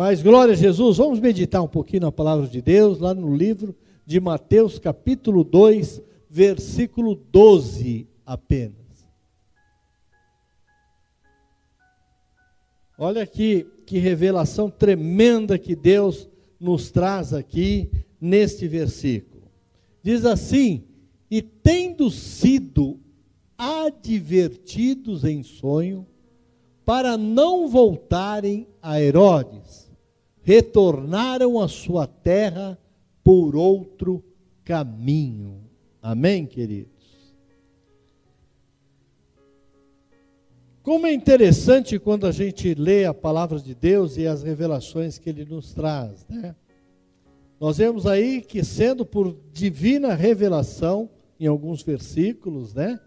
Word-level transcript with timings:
Mas 0.00 0.22
glória 0.22 0.54
a 0.54 0.56
Jesus, 0.56 0.96
vamos 0.96 1.20
meditar 1.20 1.62
um 1.62 1.68
pouquinho 1.68 2.04
na 2.04 2.10
palavra 2.10 2.46
de 2.46 2.62
Deus, 2.62 2.98
lá 3.00 3.12
no 3.12 3.36
livro 3.36 3.76
de 4.06 4.18
Mateus, 4.18 4.78
capítulo 4.78 5.44
2, 5.44 6.00
versículo 6.26 7.14
12 7.14 8.08
apenas. 8.24 9.06
Olha 12.96 13.22
aqui 13.22 13.66
que 13.84 13.98
revelação 13.98 14.70
tremenda 14.70 15.58
que 15.58 15.76
Deus 15.76 16.30
nos 16.58 16.90
traz 16.90 17.34
aqui 17.34 17.90
neste 18.18 18.66
versículo. 18.66 19.42
Diz 20.02 20.24
assim: 20.24 20.82
E 21.30 21.42
tendo 21.42 22.10
sido 22.10 22.98
advertidos 23.58 25.24
em 25.24 25.42
sonho, 25.42 26.06
para 26.86 27.18
não 27.18 27.68
voltarem 27.68 28.66
a 28.80 28.98
Herodes, 28.98 29.89
retornaram 30.42 31.60
à 31.60 31.68
sua 31.68 32.06
terra 32.06 32.78
por 33.22 33.54
outro 33.54 34.24
caminho. 34.64 35.62
Amém, 36.02 36.46
queridos? 36.46 37.00
Como 40.82 41.06
é 41.06 41.12
interessante 41.12 41.98
quando 41.98 42.26
a 42.26 42.32
gente 42.32 42.74
lê 42.74 43.04
a 43.04 43.12
palavra 43.12 43.60
de 43.60 43.74
Deus 43.74 44.16
e 44.16 44.26
as 44.26 44.42
revelações 44.42 45.18
que 45.18 45.28
ele 45.28 45.44
nos 45.44 45.74
traz, 45.74 46.26
né? 46.28 46.54
Nós 47.60 47.76
vemos 47.76 48.06
aí 48.06 48.40
que 48.40 48.64
sendo 48.64 49.04
por 49.04 49.36
divina 49.52 50.14
revelação, 50.14 51.10
em 51.38 51.46
alguns 51.46 51.82
versículos, 51.82 52.72
né? 52.72 52.98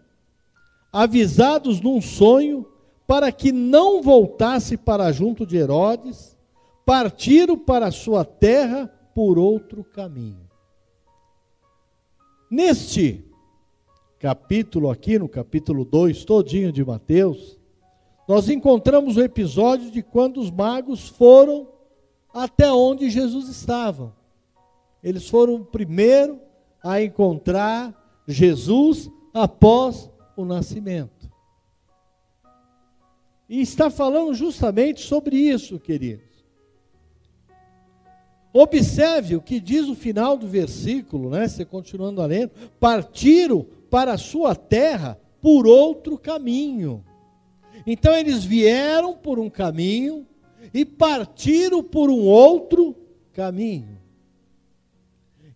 Avisados 0.92 1.80
num 1.80 2.00
sonho 2.00 2.64
para 3.06 3.32
que 3.32 3.50
não 3.50 4.00
voltasse 4.00 4.76
para 4.76 5.10
junto 5.10 5.44
de 5.44 5.56
Herodes, 5.56 6.33
partiram 6.84 7.58
para 7.58 7.86
a 7.86 7.92
sua 7.92 8.24
terra 8.24 8.86
por 9.14 9.38
outro 9.38 9.82
caminho. 9.82 10.48
Neste 12.50 13.24
capítulo 14.18 14.90
aqui, 14.90 15.18
no 15.18 15.28
capítulo 15.28 15.84
2, 15.84 16.24
todinho 16.24 16.72
de 16.72 16.84
Mateus, 16.84 17.58
nós 18.28 18.48
encontramos 18.48 19.16
o 19.16 19.22
episódio 19.22 19.90
de 19.90 20.02
quando 20.02 20.40
os 20.40 20.50
magos 20.50 21.08
foram 21.08 21.68
até 22.32 22.70
onde 22.72 23.10
Jesus 23.10 23.48
estava. 23.48 24.14
Eles 25.02 25.28
foram 25.28 25.56
o 25.56 25.64
primeiro 25.64 26.40
a 26.82 27.02
encontrar 27.02 28.22
Jesus 28.26 29.10
após 29.32 30.10
o 30.36 30.44
nascimento. 30.44 31.30
E 33.48 33.60
está 33.60 33.90
falando 33.90 34.34
justamente 34.34 35.02
sobre 35.02 35.36
isso, 35.36 35.78
queridos. 35.78 36.23
Observe 38.56 39.34
o 39.34 39.42
que 39.42 39.58
diz 39.58 39.88
o 39.88 39.96
final 39.96 40.36
do 40.36 40.46
versículo, 40.46 41.28
né? 41.28 41.48
Você 41.48 41.64
continuando 41.64 42.22
a 42.22 42.26
ler, 42.26 42.48
partiram 42.78 43.66
para 43.90 44.12
a 44.12 44.18
sua 44.18 44.54
terra 44.54 45.18
por 45.40 45.66
outro 45.66 46.16
caminho. 46.16 47.04
Então 47.84 48.14
eles 48.14 48.44
vieram 48.44 49.12
por 49.12 49.40
um 49.40 49.50
caminho 49.50 50.24
e 50.72 50.84
partiram 50.84 51.82
por 51.82 52.08
um 52.08 52.20
outro 52.20 52.94
caminho. 53.32 53.98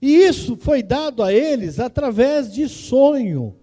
E 0.02 0.16
isso 0.16 0.56
foi 0.56 0.82
dado 0.82 1.22
a 1.22 1.32
eles 1.32 1.78
através 1.78 2.52
de 2.52 2.68
sonho. 2.68 3.54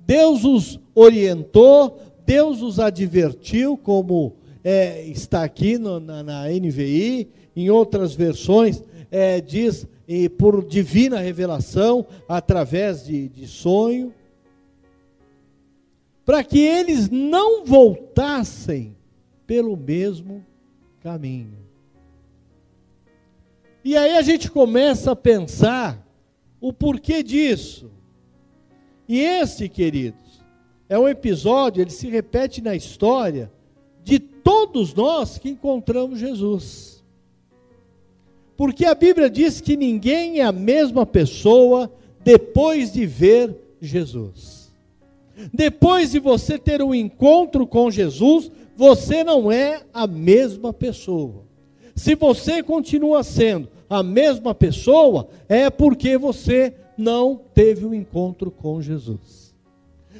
Deus 0.00 0.44
os 0.44 0.80
orientou, 0.94 2.00
Deus 2.24 2.62
os 2.62 2.80
advertiu, 2.80 3.76
como 3.76 4.36
é, 4.68 5.06
está 5.06 5.44
aqui 5.44 5.78
no, 5.78 6.00
na, 6.00 6.22
na, 6.22 6.48
NVI, 6.48 7.28
em 7.56 7.70
outras 7.70 8.14
versões, 8.14 8.84
é, 9.10 9.40
diz 9.40 9.86
e 10.06 10.28
por 10.28 10.64
divina 10.64 11.18
revelação, 11.18 12.06
através 12.28 13.04
de, 13.04 13.28
de 13.28 13.48
sonho 13.48 14.14
para 16.26 16.42
que 16.42 16.58
eles 16.58 17.08
não 17.08 17.64
voltassem 17.64 18.96
pelo 19.46 19.76
mesmo 19.76 20.44
caminho. 21.00 21.56
E 23.84 23.96
aí 23.96 24.16
a 24.16 24.22
gente 24.22 24.50
começa 24.50 25.12
a 25.12 25.16
pensar 25.16 26.04
o 26.60 26.72
porquê 26.72 27.22
disso. 27.22 27.92
E 29.08 29.20
esse, 29.20 29.68
queridos, 29.68 30.42
é 30.88 30.98
um 30.98 31.08
episódio, 31.08 31.80
ele 31.80 31.90
se 31.90 32.10
repete 32.10 32.60
na 32.60 32.74
história 32.74 33.52
de 34.02 34.18
todos 34.18 34.92
nós 34.92 35.38
que 35.38 35.48
encontramos 35.48 36.18
Jesus. 36.18 37.04
Porque 38.56 38.84
a 38.84 38.94
Bíblia 38.94 39.28
diz 39.28 39.60
que 39.60 39.76
ninguém 39.76 40.40
é 40.40 40.44
a 40.44 40.52
mesma 40.52 41.04
pessoa 41.04 41.92
depois 42.24 42.92
de 42.92 43.04
ver 43.06 43.54
Jesus. 43.80 44.72
Depois 45.52 46.12
de 46.12 46.18
você 46.18 46.58
ter 46.58 46.82
um 46.82 46.94
encontro 46.94 47.66
com 47.66 47.90
Jesus, 47.90 48.50
você 48.74 49.22
não 49.22 49.52
é 49.52 49.82
a 49.92 50.06
mesma 50.06 50.72
pessoa. 50.72 51.44
Se 51.94 52.14
você 52.14 52.62
continua 52.62 53.22
sendo 53.22 53.68
a 53.88 54.02
mesma 54.02 54.54
pessoa, 54.54 55.28
é 55.48 55.70
porque 55.70 56.16
você 56.16 56.74
não 56.96 57.40
teve 57.54 57.84
um 57.84 57.94
encontro 57.94 58.50
com 58.50 58.80
Jesus. 58.80 59.54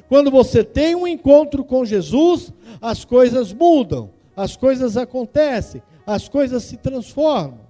Quando 0.08 0.30
você 0.30 0.62
tem 0.62 0.94
um 0.94 1.06
encontro 1.06 1.64
com 1.64 1.84
Jesus, 1.84 2.52
as 2.80 3.04
coisas 3.04 3.52
mudam, 3.52 4.10
as 4.36 4.56
coisas 4.56 4.96
acontecem, 4.96 5.82
as 6.06 6.28
coisas 6.28 6.62
se 6.62 6.76
transformam. 6.76 7.65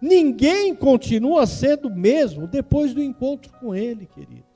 Ninguém 0.00 0.74
continua 0.74 1.46
sendo 1.46 1.88
o 1.88 1.94
mesmo 1.94 2.46
depois 2.46 2.94
do 2.94 3.02
encontro 3.02 3.52
com 3.60 3.74
Ele, 3.74 4.06
querido. 4.06 4.52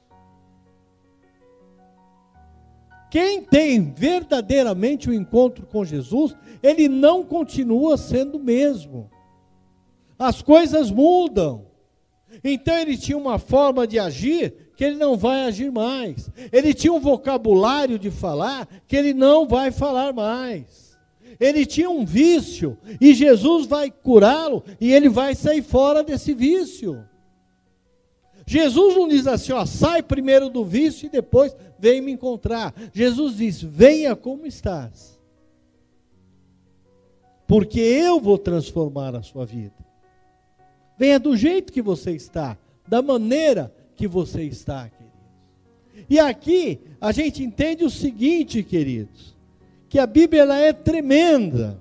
Quem 3.10 3.42
tem 3.42 3.92
verdadeiramente 3.92 5.08
o 5.08 5.12
um 5.12 5.14
encontro 5.14 5.64
com 5.66 5.84
Jesus, 5.84 6.36
ele 6.62 6.88
não 6.88 7.24
continua 7.24 7.96
sendo 7.96 8.36
o 8.36 8.42
mesmo. 8.42 9.10
As 10.18 10.42
coisas 10.42 10.90
mudam. 10.90 11.66
Então 12.42 12.76
ele 12.76 12.96
tinha 12.96 13.16
uma 13.16 13.38
forma 13.38 13.86
de 13.86 13.98
agir 13.98 14.72
que 14.76 14.84
ele 14.84 14.96
não 14.96 15.16
vai 15.16 15.44
agir 15.44 15.72
mais. 15.72 16.30
Ele 16.52 16.74
tinha 16.74 16.92
um 16.92 17.00
vocabulário 17.00 17.98
de 17.98 18.10
falar 18.10 18.68
que 18.86 18.96
ele 18.96 19.14
não 19.14 19.48
vai 19.48 19.70
falar 19.70 20.12
mais. 20.12 20.85
Ele 21.38 21.66
tinha 21.66 21.90
um 21.90 22.04
vício 22.04 22.78
e 23.00 23.14
Jesus 23.14 23.66
vai 23.66 23.90
curá-lo 23.90 24.64
e 24.80 24.92
ele 24.92 25.08
vai 25.08 25.34
sair 25.34 25.62
fora 25.62 26.02
desse 26.02 26.32
vício. 26.32 27.04
Jesus 28.46 28.94
não 28.94 29.08
diz 29.08 29.26
assim, 29.26 29.52
ó, 29.52 29.66
sai 29.66 30.02
primeiro 30.02 30.48
do 30.48 30.64
vício 30.64 31.06
e 31.06 31.10
depois 31.10 31.54
vem 31.78 32.00
me 32.00 32.12
encontrar. 32.12 32.72
Jesus 32.92 33.36
diz: 33.36 33.60
venha 33.60 34.14
como 34.14 34.46
estás, 34.46 35.20
porque 37.46 37.80
eu 37.80 38.20
vou 38.20 38.38
transformar 38.38 39.14
a 39.16 39.22
sua 39.22 39.44
vida. 39.44 39.74
Venha 40.96 41.18
do 41.18 41.36
jeito 41.36 41.72
que 41.72 41.82
você 41.82 42.12
está, 42.12 42.56
da 42.86 43.02
maneira 43.02 43.74
que 43.96 44.06
você 44.06 44.44
está, 44.44 44.88
queridos. 44.88 46.06
E 46.08 46.18
aqui 46.18 46.80
a 47.00 47.12
gente 47.12 47.42
entende 47.42 47.84
o 47.84 47.90
seguinte, 47.90 48.62
queridos, 48.62 49.35
que 49.88 49.98
a 49.98 50.06
Bíblia 50.06 50.42
ela 50.42 50.58
é 50.58 50.72
tremenda. 50.72 51.80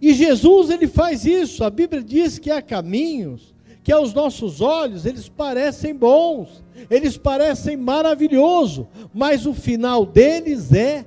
E 0.00 0.14
Jesus 0.14 0.70
ele 0.70 0.88
faz 0.88 1.24
isso. 1.24 1.64
A 1.64 1.70
Bíblia 1.70 2.02
diz 2.02 2.38
que 2.38 2.50
há 2.50 2.60
caminhos 2.60 3.52
que 3.82 3.92
aos 3.92 4.14
nossos 4.14 4.60
olhos 4.60 5.04
eles 5.04 5.28
parecem 5.28 5.94
bons, 5.94 6.62
eles 6.88 7.16
parecem 7.16 7.76
maravilhosos, 7.76 8.86
mas 9.12 9.44
o 9.44 9.52
final 9.52 10.06
deles 10.06 10.72
é 10.72 11.04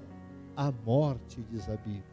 a 0.56 0.72
morte, 0.86 1.40
diz 1.52 1.70
a 1.70 1.76
Bíblia. 1.78 2.04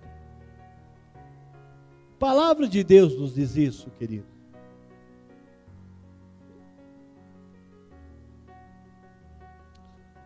A 2.14 2.18
palavra 2.18 2.68
de 2.68 2.84
Deus 2.84 3.18
nos 3.18 3.34
diz 3.34 3.56
isso, 3.56 3.90
querido. 3.98 4.26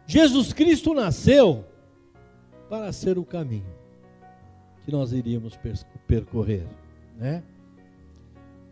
Jesus 0.06 0.52
Cristo 0.52 0.94
nasceu 0.94 1.64
para 2.68 2.92
ser 2.92 3.18
o 3.18 3.24
caminho 3.24 3.76
que 4.86 4.92
nós 4.92 5.12
iríamos 5.12 5.58
percorrer, 6.06 6.64
né? 7.18 7.42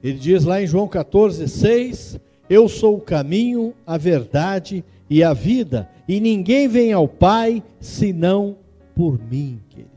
Ele 0.01 0.19
diz 0.19 0.45
lá 0.45 0.63
em 0.63 0.67
João 0.67 0.87
14, 0.87 1.49
6: 1.49 2.21
Eu 2.49 2.69
sou 2.69 2.97
o 2.97 3.01
caminho, 3.01 3.75
a 3.85 3.99
verdade 3.99 4.85
e 5.11 5.25
a 5.25 5.33
vida, 5.33 5.91
e 6.07 6.21
ninguém 6.21 6.69
vem 6.69 6.93
ao 6.93 7.09
Pai 7.09 7.63
senão 7.81 8.57
por 8.95 9.19
mim, 9.19 9.61
queridos. 9.69 9.91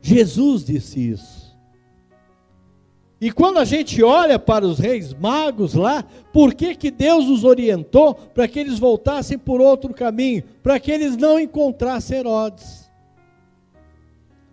Jesus 0.00 0.64
disse 0.64 1.10
isso. 1.10 1.45
E 3.18 3.30
quando 3.30 3.58
a 3.58 3.64
gente 3.64 4.02
olha 4.02 4.38
para 4.38 4.66
os 4.66 4.78
reis 4.78 5.14
magos 5.14 5.72
lá, 5.72 6.04
por 6.32 6.52
que, 6.52 6.74
que 6.74 6.90
Deus 6.90 7.26
os 7.26 7.44
orientou 7.44 8.14
para 8.14 8.46
que 8.46 8.58
eles 8.58 8.78
voltassem 8.78 9.38
por 9.38 9.60
outro 9.60 9.94
caminho? 9.94 10.44
Para 10.62 10.78
que 10.78 10.90
eles 10.90 11.16
não 11.16 11.40
encontrassem 11.40 12.18
Herodes. 12.18 12.86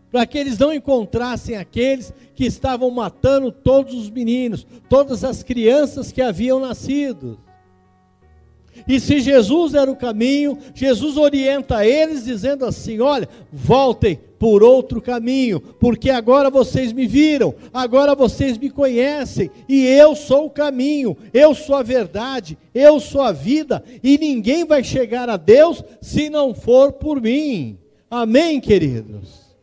para 0.09 0.27
que 0.27 0.37
eles 0.37 0.59
não 0.59 0.71
encontrassem 0.71 1.57
aqueles 1.57 2.13
que 2.35 2.45
estavam 2.45 2.89
matando 2.91 3.51
todos 3.51 3.95
os 3.95 4.09
meninos, 4.11 4.65
todas 4.87 5.23
as 5.23 5.41
crianças 5.41 6.11
que 6.11 6.21
haviam 6.21 6.59
nascido. 6.59 7.39
E 8.87 8.99
se 8.99 9.19
Jesus 9.19 9.73
era 9.73 9.89
o 9.89 9.95
caminho, 9.95 10.57
Jesus 10.73 11.17
orienta 11.17 11.85
eles 11.85 12.25
dizendo 12.25 12.65
assim: 12.65 12.99
olha, 12.99 13.27
voltem 13.51 14.19
por 14.43 14.61
outro 14.61 15.01
caminho, 15.01 15.61
porque 15.61 16.09
agora 16.09 16.49
vocês 16.49 16.91
me 16.91 17.07
viram, 17.07 17.55
agora 17.73 18.13
vocês 18.13 18.57
me 18.57 18.69
conhecem, 18.69 19.49
e 19.69 19.85
eu 19.85 20.17
sou 20.17 20.47
o 20.47 20.49
caminho, 20.49 21.15
eu 21.33 21.55
sou 21.55 21.77
a 21.77 21.81
verdade, 21.81 22.57
eu 22.75 22.99
sou 22.99 23.21
a 23.21 23.31
vida, 23.31 23.81
e 24.03 24.17
ninguém 24.17 24.65
vai 24.65 24.83
chegar 24.83 25.29
a 25.29 25.37
Deus 25.37 25.81
se 26.01 26.29
não 26.29 26.53
for 26.53 26.91
por 26.91 27.21
mim. 27.21 27.79
Amém, 28.11 28.59
queridos? 28.59 29.55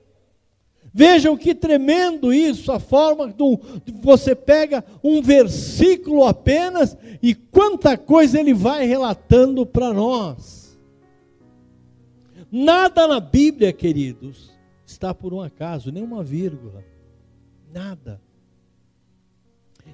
Vejam 0.94 1.36
que 1.36 1.54
tremendo 1.54 2.32
isso, 2.32 2.72
a 2.72 2.80
forma 2.80 3.26
do 3.26 3.60
você 4.00 4.34
pega 4.34 4.82
um 5.04 5.20
versículo 5.20 6.24
apenas 6.24 6.96
e 7.22 7.34
quanta 7.34 7.98
coisa 7.98 8.40
ele 8.40 8.54
vai 8.54 8.86
relatando 8.86 9.66
para 9.66 9.92
nós. 9.92 10.80
Nada 12.50 13.06
na 13.06 13.20
Bíblia, 13.20 13.74
queridos, 13.74 14.58
está 14.90 15.14
por 15.14 15.32
um 15.32 15.40
acaso, 15.40 15.90
nenhuma 15.90 16.22
vírgula. 16.22 16.84
Nada. 17.72 18.20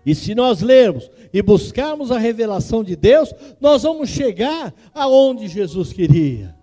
E 0.05 0.15
se 0.15 0.35
nós 0.35 0.61
lermos 0.61 1.11
e 1.33 1.43
buscarmos 1.43 2.11
a 2.11 2.19
revelação 2.19 2.83
de 2.83 2.97
Deus, 2.97 3.33
nós 3.61 3.83
vamos 3.83 4.09
chegar 4.09 4.75
aonde 4.95 5.49
Jesus 5.49 5.93
queria. 5.93 6.57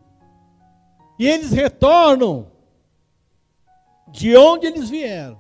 E 1.17 1.27
eles 1.27 1.51
retornam 1.51 2.47
de 4.11 4.35
onde 4.35 4.67
eles 4.67 4.89
vieram, 4.89 5.39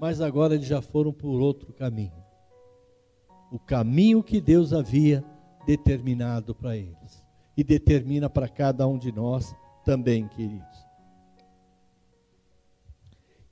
mas 0.00 0.20
agora 0.20 0.54
eles 0.54 0.66
já 0.66 0.82
foram 0.82 1.12
por 1.12 1.40
outro 1.40 1.72
caminho. 1.72 2.24
O 3.50 3.58
caminho 3.58 4.22
que 4.22 4.40
Deus 4.40 4.72
havia 4.72 5.24
determinado 5.66 6.54
para 6.54 6.76
eles 6.76 7.24
e 7.56 7.64
determina 7.64 8.28
para 8.28 8.48
cada 8.48 8.86
um 8.86 8.98
de 8.98 9.12
nós 9.12 9.54
também, 9.84 10.26
queridos. 10.28 10.75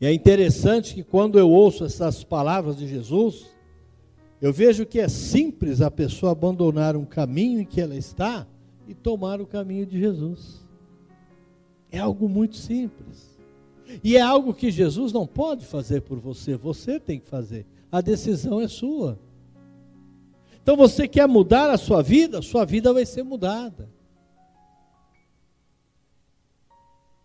E 0.05 0.07
é 0.07 0.13
interessante 0.13 0.95
que 0.95 1.03
quando 1.03 1.39
eu 1.39 1.51
ouço 1.51 1.83
essas 1.83 2.23
palavras 2.23 2.77
de 2.77 2.87
Jesus, 2.87 3.47
eu 4.39 4.53
vejo 4.53 4.85
que 4.85 5.01
é 5.01 5.09
simples 5.09 5.81
a 5.81 5.91
pessoa 5.91 6.33
abandonar 6.33 6.95
um 6.95 7.07
caminho 7.07 7.59
em 7.59 7.65
que 7.65 7.81
ela 7.81 7.97
está 7.97 8.47
e 8.87 8.93
tomar 8.93 9.41
o 9.41 9.47
caminho 9.47 9.87
de 9.87 9.99
Jesus. 9.99 10.63
É 11.91 12.01
algo 12.01 12.29
muito 12.29 12.55
simples. 12.55 13.41
E 14.05 14.15
é 14.15 14.21
algo 14.21 14.53
que 14.53 14.71
Jesus 14.71 15.11
não 15.11 15.27
pode 15.27 15.65
fazer 15.65 16.03
por 16.03 16.19
você, 16.19 16.55
você 16.55 17.01
tem 17.01 17.19
que 17.19 17.27
fazer. 17.27 17.65
A 17.91 18.03
decisão 18.03 18.61
é 18.61 18.69
sua. 18.69 19.19
Então 20.63 20.77
você 20.77 21.09
quer 21.09 21.27
mudar 21.27 21.71
a 21.71 21.79
sua 21.79 22.03
vida, 22.03 22.43
sua 22.43 22.67
vida 22.67 22.93
vai 22.93 23.07
ser 23.07 23.23
mudada. 23.23 23.89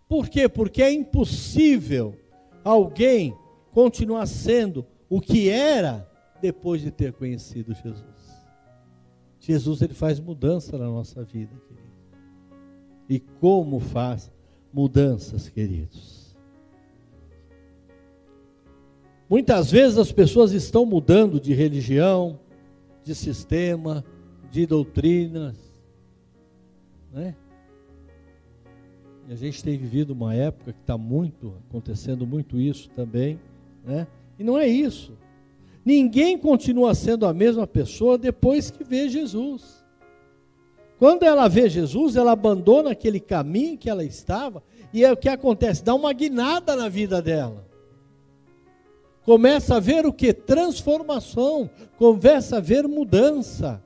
Por 0.08 0.30
quê? 0.30 0.48
Porque 0.48 0.82
é 0.82 0.94
impossível 0.94 2.18
alguém 2.70 3.36
continuar 3.72 4.26
sendo 4.28 4.86
o 5.10 5.20
que 5.20 5.50
era 5.50 6.08
depois 6.42 6.82
de 6.82 6.92
ter 6.92 7.14
conhecido 7.14 7.74
Jesus. 7.74 8.04
Jesus 9.40 9.82
ele 9.82 9.94
faz 9.94 10.20
mudança 10.20 10.78
na 10.78 10.86
nossa 10.86 11.24
vida, 11.24 11.54
querido. 11.68 11.90
E 13.10 13.20
como 13.20 13.80
faz 13.80 14.32
mudanças, 14.72 15.50
queridos? 15.50 16.36
Muitas 19.28 19.72
vezes 19.72 19.98
as 19.98 20.12
pessoas 20.12 20.52
estão 20.52 20.86
mudando 20.86 21.40
de 21.40 21.54
religião, 21.54 22.40
de 23.04 23.16
sistema, 23.16 24.04
de 24.52 24.66
doutrinas, 24.66 25.58
né? 27.12 27.36
A 29.30 29.36
gente 29.36 29.64
tem 29.64 29.78
vivido 29.78 30.12
uma 30.12 30.34
época 30.34 30.74
que 30.74 30.80
está 30.80 30.98
muito 30.98 31.54
acontecendo 31.70 32.26
muito 32.26 32.60
isso 32.60 32.90
também, 32.90 33.40
né? 33.86 34.08
E 34.40 34.44
não 34.44 34.58
é 34.58 34.68
isso. 34.68 35.14
Ninguém 35.86 36.38
continua 36.38 36.96
sendo 36.96 37.26
a 37.26 37.34
mesma 37.34 37.68
pessoa 37.68 38.18
depois 38.18 38.72
que 38.72 38.84
vê 38.84 39.08
Jesus. 39.08 39.86
Quando 40.98 41.24
ela 41.24 41.48
vê 41.48 41.70
Jesus, 41.70 42.16
ela 42.16 42.32
abandona 42.32 42.92
aquele 42.92 43.20
caminho 43.20 43.78
que 43.78 43.90
ela 43.90 44.04
estava, 44.04 44.64
e 44.92 45.06
é 45.06 45.12
o 45.12 45.18
que 45.18 45.30
acontece? 45.30 45.84
Dá 45.84 45.94
uma 45.94 46.12
guinada 46.12 46.76
na 46.76 46.90
vida 46.90 47.22
dela 47.22 47.70
começa 49.30 49.76
a 49.76 49.80
ver 49.80 50.08
o 50.08 50.12
que? 50.12 50.34
Transformação, 50.34 51.70
começa 52.00 52.58
a 52.58 52.60
ver 52.60 52.88
mudança. 52.88 53.80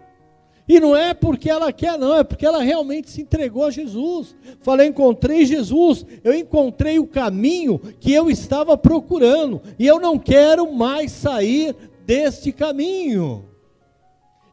E 0.67 0.79
não 0.79 0.95
é 0.95 1.13
porque 1.13 1.49
ela 1.49 1.73
quer, 1.73 1.97
não, 1.97 2.15
é 2.15 2.23
porque 2.23 2.45
ela 2.45 2.63
realmente 2.63 3.09
se 3.09 3.21
entregou 3.21 3.65
a 3.65 3.71
Jesus. 3.71 4.35
Falei, 4.61 4.87
encontrei 4.87 5.45
Jesus, 5.45 6.05
eu 6.23 6.33
encontrei 6.33 6.99
o 6.99 7.07
caminho 7.07 7.79
que 7.99 8.13
eu 8.13 8.29
estava 8.29 8.77
procurando, 8.77 9.61
e 9.77 9.85
eu 9.85 9.99
não 9.99 10.17
quero 10.17 10.71
mais 10.71 11.11
sair 11.11 11.75
deste 12.05 12.51
caminho. 12.51 13.45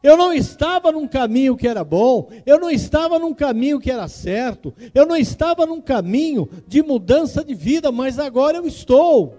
Eu 0.03 0.17
não 0.17 0.33
estava 0.33 0.91
num 0.91 1.07
caminho 1.07 1.57
que 1.57 1.69
era 1.69 1.85
bom, 1.85 2.29
eu 2.47 2.59
não 2.59 2.71
estava 2.71 3.19
num 3.19 3.35
caminho 3.35 3.79
que 3.79 3.91
era 3.91 4.09
certo, 4.09 4.73
eu 4.95 5.07
não 5.07 5.15
estava 5.15 5.67
num 5.67 5.81
caminho 5.81 6.49
de 6.67 6.83
mudança 6.83 7.45
de 7.45 7.55
vida, 7.55 7.93
mas 7.93 8.19
agora 8.19 8.57
eu 8.57 8.67
estou. 8.67 9.37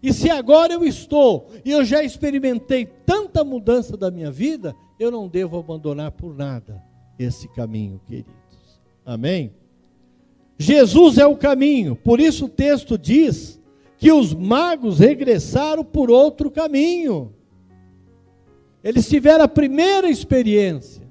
E 0.00 0.12
se 0.12 0.30
agora 0.30 0.72
eu 0.72 0.84
estou 0.84 1.48
e 1.64 1.72
eu 1.72 1.84
já 1.84 2.04
experimentei 2.04 2.86
tanta 2.86 3.42
mudança 3.42 3.96
da 3.96 4.10
minha 4.10 4.30
vida, 4.30 4.76
eu 4.98 5.10
não 5.10 5.28
devo 5.28 5.58
abandonar 5.58 6.12
por 6.12 6.34
nada 6.34 6.82
esse 7.18 7.48
caminho, 7.48 8.00
queridos. 8.06 8.32
Amém? 9.04 9.52
Jesus 10.58 11.18
é 11.18 11.26
o 11.26 11.36
caminho, 11.36 11.96
por 11.96 12.20
isso 12.20 12.46
o 12.46 12.48
texto 12.48 12.96
diz 12.96 13.60
que 13.96 14.12
os 14.12 14.32
magos 14.32 14.98
regressaram 14.98 15.84
por 15.84 16.10
outro 16.10 16.50
caminho. 16.50 17.34
Eles 18.82 19.08
tiveram 19.08 19.44
a 19.44 19.48
primeira 19.48 20.08
experiência 20.08 21.02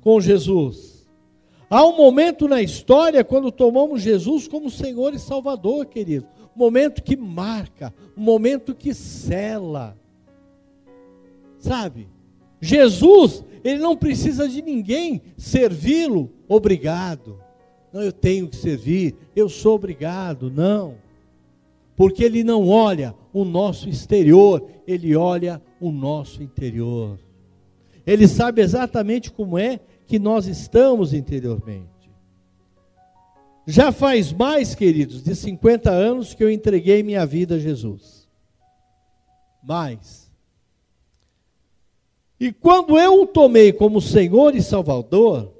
com 0.00 0.20
Jesus. 0.20 1.08
Há 1.68 1.86
um 1.86 1.96
momento 1.96 2.48
na 2.48 2.60
história 2.60 3.22
quando 3.22 3.52
tomamos 3.52 4.02
Jesus 4.02 4.48
como 4.48 4.70
Senhor 4.70 5.14
e 5.14 5.18
Salvador, 5.18 5.86
querido 5.86 6.26
momento 6.60 7.02
que 7.02 7.16
marca, 7.16 7.94
um 8.16 8.22
momento 8.22 8.74
que 8.74 8.92
cela. 8.92 9.96
Sabe? 11.58 12.08
Jesus, 12.60 13.44
ele 13.64 13.78
não 13.78 13.96
precisa 13.96 14.48
de 14.48 14.62
ninguém 14.62 15.22
servi-lo, 15.36 16.30
obrigado. 16.48 17.38
Não, 17.92 18.02
eu 18.02 18.12
tenho 18.12 18.48
que 18.48 18.56
servir, 18.56 19.14
eu 19.34 19.48
sou 19.48 19.74
obrigado, 19.74 20.50
não. 20.50 20.94
Porque 21.96 22.24
ele 22.24 22.44
não 22.44 22.68
olha 22.68 23.14
o 23.32 23.44
nosso 23.44 23.88
exterior, 23.88 24.64
ele 24.86 25.16
olha 25.16 25.60
o 25.80 25.90
nosso 25.90 26.42
interior. 26.42 27.18
Ele 28.06 28.26
sabe 28.26 28.62
exatamente 28.62 29.30
como 29.30 29.58
é 29.58 29.80
que 30.06 30.18
nós 30.18 30.46
estamos 30.46 31.12
interiormente. 31.12 31.88
Já 33.66 33.92
faz 33.92 34.32
mais, 34.32 34.74
queridos, 34.74 35.22
de 35.22 35.34
50 35.34 35.90
anos 35.90 36.34
que 36.34 36.42
eu 36.42 36.50
entreguei 36.50 37.02
minha 37.02 37.24
vida 37.24 37.56
a 37.56 37.58
Jesus. 37.58 38.28
Mais. 39.62 40.29
E 42.40 42.50
quando 42.50 42.98
eu 42.98 43.20
o 43.20 43.26
tomei 43.26 43.70
como 43.70 44.00
Senhor 44.00 44.56
e 44.56 44.62
Salvador, 44.62 45.52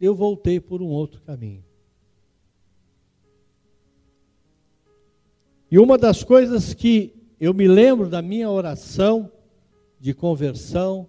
eu 0.00 0.14
voltei 0.14 0.60
por 0.60 0.80
um 0.80 0.86
outro 0.86 1.20
caminho. 1.22 1.64
E 5.68 5.80
uma 5.80 5.98
das 5.98 6.22
coisas 6.22 6.72
que 6.72 7.12
eu 7.40 7.52
me 7.52 7.66
lembro 7.66 8.08
da 8.08 8.22
minha 8.22 8.48
oração 8.48 9.32
de 9.98 10.14
conversão 10.14 11.08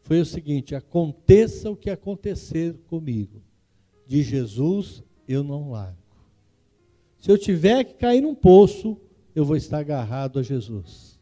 foi 0.00 0.20
o 0.20 0.26
seguinte: 0.26 0.74
aconteça 0.74 1.70
o 1.70 1.76
que 1.76 1.90
acontecer 1.90 2.74
comigo, 2.88 3.42
de 4.06 4.22
Jesus 4.22 5.04
eu 5.28 5.44
não 5.44 5.70
largo. 5.70 5.98
Se 7.18 7.30
eu 7.30 7.36
tiver 7.36 7.84
que 7.84 7.94
cair 7.94 8.22
num 8.22 8.34
poço, 8.34 8.96
eu 9.34 9.44
vou 9.44 9.54
estar 9.54 9.80
agarrado 9.80 10.38
a 10.38 10.42
Jesus. 10.42 11.19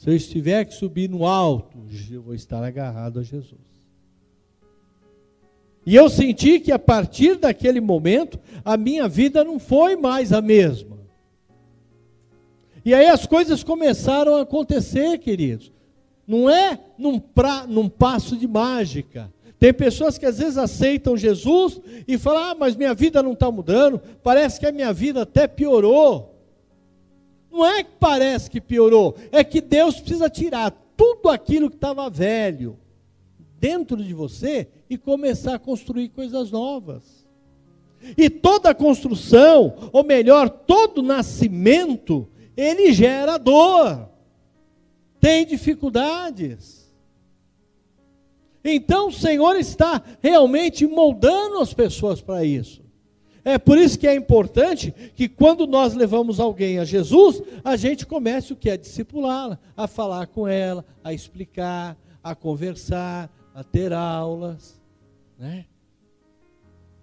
Se 0.00 0.08
eu 0.08 0.16
estiver 0.16 0.64
que 0.64 0.72
subir 0.72 1.10
no 1.10 1.26
alto, 1.26 1.76
eu 2.10 2.22
vou 2.22 2.34
estar 2.34 2.64
agarrado 2.64 3.20
a 3.20 3.22
Jesus. 3.22 3.60
E 5.84 5.94
eu 5.94 6.08
senti 6.08 6.58
que 6.58 6.72
a 6.72 6.78
partir 6.78 7.36
daquele 7.36 7.82
momento, 7.82 8.40
a 8.64 8.78
minha 8.78 9.06
vida 9.06 9.44
não 9.44 9.58
foi 9.58 9.96
mais 9.96 10.32
a 10.32 10.40
mesma. 10.40 10.96
E 12.82 12.94
aí 12.94 13.08
as 13.08 13.26
coisas 13.26 13.62
começaram 13.62 14.36
a 14.36 14.40
acontecer, 14.40 15.18
queridos. 15.18 15.70
Não 16.26 16.48
é 16.48 16.80
num, 16.96 17.18
pra, 17.18 17.66
num 17.66 17.86
passo 17.86 18.38
de 18.38 18.48
mágica. 18.48 19.30
Tem 19.58 19.70
pessoas 19.70 20.16
que 20.16 20.24
às 20.24 20.38
vezes 20.38 20.56
aceitam 20.56 21.14
Jesus 21.14 21.78
e 22.08 22.16
falam: 22.16 22.52
ah, 22.52 22.56
mas 22.58 22.74
minha 22.74 22.94
vida 22.94 23.22
não 23.22 23.32
está 23.32 23.50
mudando, 23.50 24.00
parece 24.22 24.58
que 24.58 24.64
a 24.64 24.72
minha 24.72 24.94
vida 24.94 25.20
até 25.20 25.46
piorou. 25.46 26.39
Não 27.50 27.66
é 27.66 27.82
que 27.82 27.90
parece 27.98 28.50
que 28.50 28.60
piorou, 28.60 29.16
é 29.32 29.42
que 29.42 29.60
Deus 29.60 30.00
precisa 30.00 30.30
tirar 30.30 30.70
tudo 30.96 31.28
aquilo 31.28 31.68
que 31.68 31.76
estava 31.76 32.08
velho 32.08 32.78
dentro 33.58 33.96
de 33.96 34.14
você 34.14 34.68
e 34.88 34.96
começar 34.96 35.54
a 35.54 35.58
construir 35.58 36.08
coisas 36.10 36.50
novas. 36.50 37.26
E 38.16 38.30
toda 38.30 38.74
construção, 38.74 39.90
ou 39.92 40.02
melhor, 40.02 40.48
todo 40.48 41.02
nascimento, 41.02 42.28
ele 42.56 42.92
gera 42.92 43.36
dor, 43.36 44.08
tem 45.20 45.44
dificuldades. 45.44 46.80
Então 48.64 49.08
o 49.08 49.12
Senhor 49.12 49.56
está 49.56 50.02
realmente 50.22 50.86
moldando 50.86 51.58
as 51.58 51.74
pessoas 51.74 52.20
para 52.20 52.44
isso. 52.44 52.82
É 53.44 53.58
por 53.58 53.78
isso 53.78 53.98
que 53.98 54.06
é 54.06 54.14
importante 54.14 54.92
que 55.14 55.28
quando 55.28 55.66
nós 55.66 55.94
levamos 55.94 56.38
alguém 56.38 56.78
a 56.78 56.84
Jesus, 56.84 57.42
a 57.64 57.76
gente 57.76 58.06
comece 58.06 58.52
o 58.52 58.56
que? 58.56 58.70
A 58.70 58.76
discipulá-la, 58.76 59.58
a 59.76 59.86
falar 59.86 60.26
com 60.26 60.46
ela, 60.46 60.84
a 61.02 61.12
explicar, 61.12 61.96
a 62.22 62.34
conversar, 62.34 63.30
a 63.54 63.64
ter 63.64 63.92
aulas. 63.92 64.80
Né? 65.38 65.64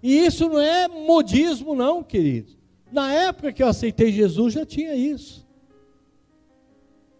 E 0.02 0.18
isso 0.18 0.48
não 0.48 0.60
é 0.60 0.86
modismo, 0.86 1.74
não, 1.74 2.02
querido. 2.02 2.52
Na 2.92 3.12
época 3.12 3.52
que 3.52 3.62
eu 3.62 3.66
aceitei 3.66 4.12
Jesus 4.12 4.54
já 4.54 4.64
tinha 4.64 4.94
isso. 4.94 5.46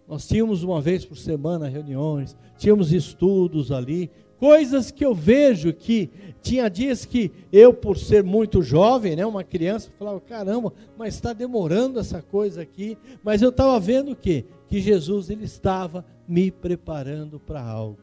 Nós 0.07 0.27
tínhamos 0.27 0.63
uma 0.63 0.81
vez 0.81 1.05
por 1.05 1.19
semana 1.19 1.69
reuniões, 1.69 2.35
tínhamos 2.57 2.93
estudos 2.93 3.71
ali, 3.71 4.11
coisas 4.39 4.91
que 4.91 5.05
eu 5.05 5.15
vejo 5.15 5.73
que 5.73 6.11
tinha 6.41 6.69
dias 6.69 7.05
que 7.05 7.31
eu, 7.53 7.75
por 7.75 7.99
ser 7.99 8.23
muito 8.23 8.63
jovem, 8.63 9.17
né, 9.17 9.27
uma 9.27 9.45
criança, 9.45 9.91
falava: 9.99 10.21
caramba, 10.21 10.73
mas 10.97 11.15
está 11.15 11.33
demorando 11.33 11.99
essa 12.01 12.23
coisa 12.23 12.63
aqui. 12.63 12.97
Mas 13.23 13.43
eu 13.43 13.51
estava 13.51 13.79
vendo 13.79 14.13
o 14.13 14.17
quê? 14.17 14.45
Que 14.69 14.81
Jesus 14.81 15.31
ele 15.31 15.45
estava 15.45 16.05
me 16.27 16.51
preparando 16.51 17.39
para 17.39 17.63
algo. 17.63 17.99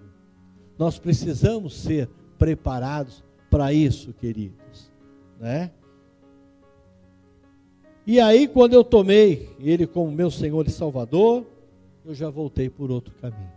Nós 0.77 0.99
precisamos 0.99 1.75
ser 1.75 2.09
preparados 2.37 3.23
para 3.49 3.71
isso, 3.71 4.13
queridos, 4.13 4.91
né? 5.39 5.71
E 8.07 8.19
aí, 8.19 8.47
quando 8.47 8.73
eu 8.73 8.83
tomei 8.83 9.49
Ele 9.59 9.87
como 9.87 10.11
meu 10.11 10.29
Senhor 10.29 10.67
e 10.67 10.69
Salvador, 10.69 11.43
eu 12.05 12.13
já 12.13 12.29
voltei 12.29 12.69
por 12.69 12.91
outro 12.91 13.11
caminho. 13.15 13.54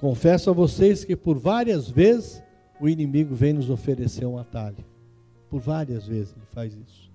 Confesso 0.00 0.48
a 0.48 0.52
vocês 0.54 1.04
que 1.04 1.14
por 1.14 1.38
várias 1.38 1.90
vezes 1.90 2.42
o 2.80 2.88
inimigo 2.88 3.34
vem 3.34 3.52
nos 3.52 3.68
oferecer 3.68 4.24
um 4.24 4.38
atalho. 4.38 4.82
Por 5.50 5.60
várias 5.60 6.06
vezes 6.06 6.34
ele 6.34 6.46
faz 6.52 6.74
isso. 6.74 7.10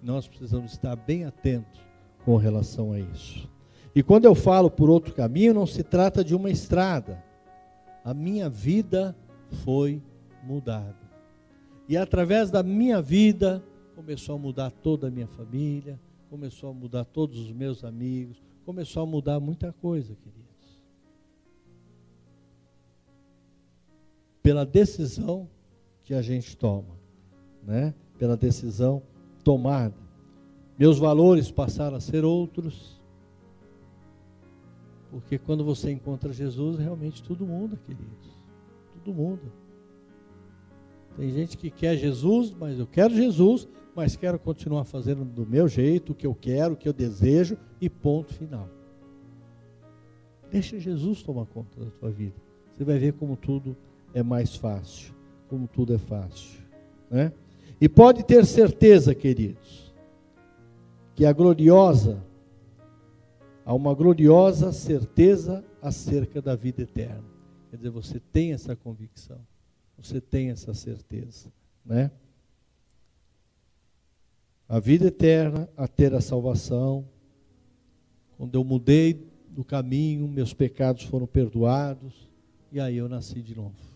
Nós 0.00 0.28
precisamos 0.28 0.72
estar 0.72 0.94
bem 0.94 1.24
atentos 1.24 1.80
com 2.24 2.36
relação 2.36 2.92
a 2.92 3.00
isso. 3.00 3.50
E 3.96 4.00
quando 4.00 4.26
eu 4.26 4.34
falo 4.36 4.70
por 4.70 4.88
outro 4.88 5.12
caminho, 5.12 5.52
não 5.52 5.66
se 5.66 5.82
trata 5.82 6.22
de 6.22 6.36
uma 6.36 6.50
estrada. 6.50 7.20
A 8.04 8.14
minha 8.14 8.48
vida 8.48 9.16
foi 9.64 10.00
mudada. 10.44 10.94
E 11.88 11.96
através 11.96 12.48
da 12.48 12.62
minha 12.62 13.02
vida, 13.02 13.60
começou 13.96 14.36
a 14.36 14.38
mudar 14.38 14.70
toda 14.70 15.08
a 15.08 15.10
minha 15.10 15.26
família, 15.26 15.98
começou 16.30 16.70
a 16.70 16.72
mudar 16.72 17.04
todos 17.06 17.40
os 17.40 17.50
meus 17.50 17.82
amigos, 17.82 18.40
começou 18.64 19.02
a 19.02 19.06
mudar 19.06 19.40
muita 19.40 19.72
coisa, 19.72 20.14
querido. 20.14 20.43
Pela 24.44 24.66
decisão 24.66 25.48
que 26.04 26.12
a 26.12 26.20
gente 26.20 26.54
toma, 26.54 26.94
né? 27.62 27.94
Pela 28.18 28.36
decisão 28.36 29.02
tomada. 29.42 29.94
Meus 30.78 30.98
valores 30.98 31.50
passaram 31.50 31.96
a 31.96 32.00
ser 32.00 32.26
outros. 32.26 33.00
Porque 35.10 35.38
quando 35.38 35.64
você 35.64 35.90
encontra 35.90 36.30
Jesus, 36.30 36.78
realmente 36.78 37.22
tudo 37.22 37.46
muda, 37.46 37.78
queridos. 37.86 38.38
Tudo 38.92 39.14
muda. 39.14 39.50
Tem 41.16 41.30
gente 41.30 41.56
que 41.56 41.70
quer 41.70 41.96
Jesus, 41.96 42.52
mas 42.52 42.78
eu 42.78 42.86
quero 42.86 43.14
Jesus, 43.14 43.66
mas 43.96 44.14
quero 44.14 44.38
continuar 44.38 44.84
fazendo 44.84 45.24
do 45.24 45.46
meu 45.46 45.66
jeito, 45.68 46.12
o 46.12 46.14
que 46.14 46.26
eu 46.26 46.34
quero, 46.34 46.74
o 46.74 46.76
que 46.76 46.88
eu 46.88 46.92
desejo, 46.92 47.56
e 47.80 47.88
ponto 47.88 48.34
final. 48.34 48.68
Deixa 50.50 50.78
Jesus 50.78 51.22
tomar 51.22 51.46
conta 51.46 51.82
da 51.82 51.90
tua 51.92 52.10
vida. 52.10 52.36
Você 52.72 52.84
vai 52.84 52.98
ver 52.98 53.14
como 53.14 53.36
tudo 53.38 53.74
é 54.14 54.22
mais 54.22 54.54
fácil, 54.54 55.12
como 55.48 55.66
tudo 55.66 55.92
é 55.92 55.98
fácil. 55.98 56.62
Né? 57.10 57.32
E 57.80 57.88
pode 57.88 58.24
ter 58.24 58.46
certeza, 58.46 59.14
queridos, 59.14 59.92
que 61.14 61.26
a 61.26 61.32
gloriosa, 61.32 62.24
há 63.64 63.74
uma 63.74 63.92
gloriosa 63.92 64.72
certeza 64.72 65.64
acerca 65.82 66.40
da 66.40 66.54
vida 66.54 66.82
eterna. 66.82 67.24
Quer 67.70 67.76
dizer, 67.76 67.90
você 67.90 68.20
tem 68.20 68.52
essa 68.52 68.76
convicção, 68.76 69.40
você 69.98 70.20
tem 70.20 70.50
essa 70.50 70.72
certeza, 70.72 71.52
né? 71.84 72.10
A 74.68 74.78
vida 74.78 75.08
eterna, 75.08 75.68
a 75.76 75.86
ter 75.86 76.14
a 76.14 76.20
salvação. 76.20 77.06
Quando 78.38 78.54
eu 78.54 78.64
mudei 78.64 79.28
do 79.48 79.62
caminho, 79.62 80.26
meus 80.26 80.54
pecados 80.54 81.02
foram 81.02 81.26
perdoados, 81.26 82.28
e 82.72 82.80
aí 82.80 82.96
eu 82.96 83.08
nasci 83.08 83.42
de 83.42 83.54
novo 83.54 83.93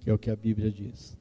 que 0.00 0.10
é 0.10 0.12
o 0.12 0.18
que 0.18 0.30
a 0.30 0.36
Bíblia 0.36 0.70
diz. 0.70 1.16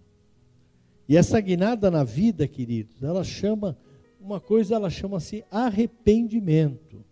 E 1.08 1.18
essa 1.18 1.40
guinada 1.40 1.92
na 1.92 2.04
vida, 2.04 2.48
queridos, 2.48 3.02
ela 3.04 3.24
chama, 3.24 3.78
uma 4.20 4.40
coisa 4.40 4.76
ela 4.76 4.90
chama-se 4.90 5.44
arrependimento. 5.52 7.04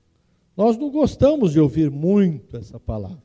Nós 0.56 0.78
não 0.78 0.90
gostamos 0.90 1.54
de 1.54 1.60
ouvir 1.60 1.92
muito 1.92 2.58
essa 2.58 2.80
palavra, 2.80 3.22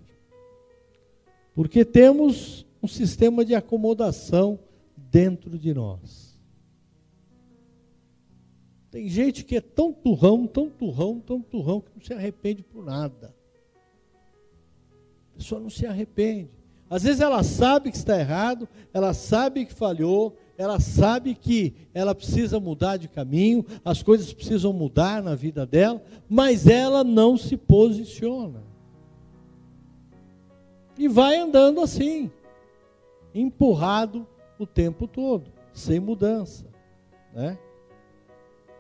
porque 1.54 1.84
temos 1.84 2.66
um 2.82 2.88
sistema 2.88 3.44
de 3.44 3.54
acomodação 3.54 4.58
dentro 4.96 5.58
de 5.58 5.72
nós. 5.72 6.32
Tem 8.90 9.08
gente 9.08 9.44
que 9.44 9.56
é 9.56 9.60
tão 9.60 9.92
turrão, 9.92 10.46
tão 10.46 10.68
turrão, 10.68 11.18
tão 11.18 11.40
turrão, 11.40 11.80
que 11.80 11.90
não 11.94 12.02
se 12.02 12.12
arrepende 12.12 12.62
por 12.62 12.84
nada. 12.84 13.34
A 15.32 15.38
pessoa 15.38 15.60
não 15.60 15.70
se 15.70 15.86
arrepende. 15.86 16.61
Às 16.92 17.04
vezes 17.04 17.22
ela 17.22 17.42
sabe 17.42 17.90
que 17.90 17.96
está 17.96 18.20
errado, 18.20 18.68
ela 18.92 19.14
sabe 19.14 19.64
que 19.64 19.72
falhou, 19.72 20.36
ela 20.58 20.78
sabe 20.78 21.34
que 21.34 21.74
ela 21.94 22.14
precisa 22.14 22.60
mudar 22.60 22.98
de 22.98 23.08
caminho, 23.08 23.64
as 23.82 24.02
coisas 24.02 24.30
precisam 24.30 24.74
mudar 24.74 25.22
na 25.22 25.34
vida 25.34 25.64
dela, 25.64 26.02
mas 26.28 26.66
ela 26.66 27.02
não 27.02 27.38
se 27.38 27.56
posiciona. 27.56 28.62
E 30.98 31.08
vai 31.08 31.38
andando 31.38 31.80
assim, 31.80 32.30
empurrado 33.34 34.26
o 34.58 34.66
tempo 34.66 35.08
todo, 35.08 35.50
sem 35.72 35.98
mudança, 35.98 36.66
né? 37.32 37.58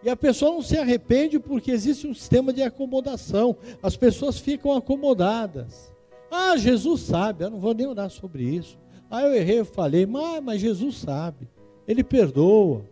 E 0.02 0.10
a 0.10 0.16
pessoa 0.16 0.52
não 0.52 0.60
se 0.60 0.76
arrepende 0.76 1.38
porque 1.38 1.70
existe 1.70 2.06
um 2.06 2.12
sistema 2.12 2.52
de 2.52 2.62
acomodação. 2.62 3.56
As 3.82 3.96
pessoas 3.96 4.38
ficam 4.38 4.76
acomodadas. 4.76 5.91
Ah, 6.34 6.56
Jesus 6.56 7.02
sabe, 7.02 7.44
eu 7.44 7.50
não 7.50 7.60
vou 7.60 7.74
nem 7.74 7.86
orar 7.86 8.08
sobre 8.08 8.42
isso. 8.42 8.78
Ah, 9.10 9.22
eu 9.22 9.34
errei, 9.34 9.60
eu 9.60 9.66
falei, 9.66 10.06
mas, 10.06 10.42
mas 10.42 10.62
Jesus 10.62 10.96
sabe, 10.96 11.46
Ele 11.86 12.02
perdoa. 12.02 12.86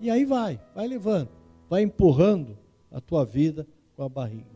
E 0.00 0.08
aí 0.08 0.24
vai, 0.24 0.60
vai 0.72 0.86
levando, 0.86 1.28
vai 1.68 1.82
empurrando 1.82 2.56
a 2.92 3.00
tua 3.00 3.24
vida 3.24 3.66
com 3.96 4.04
a 4.04 4.08
barriga. 4.08 4.46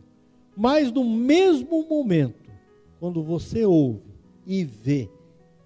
Mas 0.55 0.89
no 0.93 1.03
mesmo 1.03 1.85
momento, 1.89 2.49
quando 3.01 3.21
você 3.21 3.65
ouve 3.65 4.15
e 4.45 4.63
vê 4.63 5.09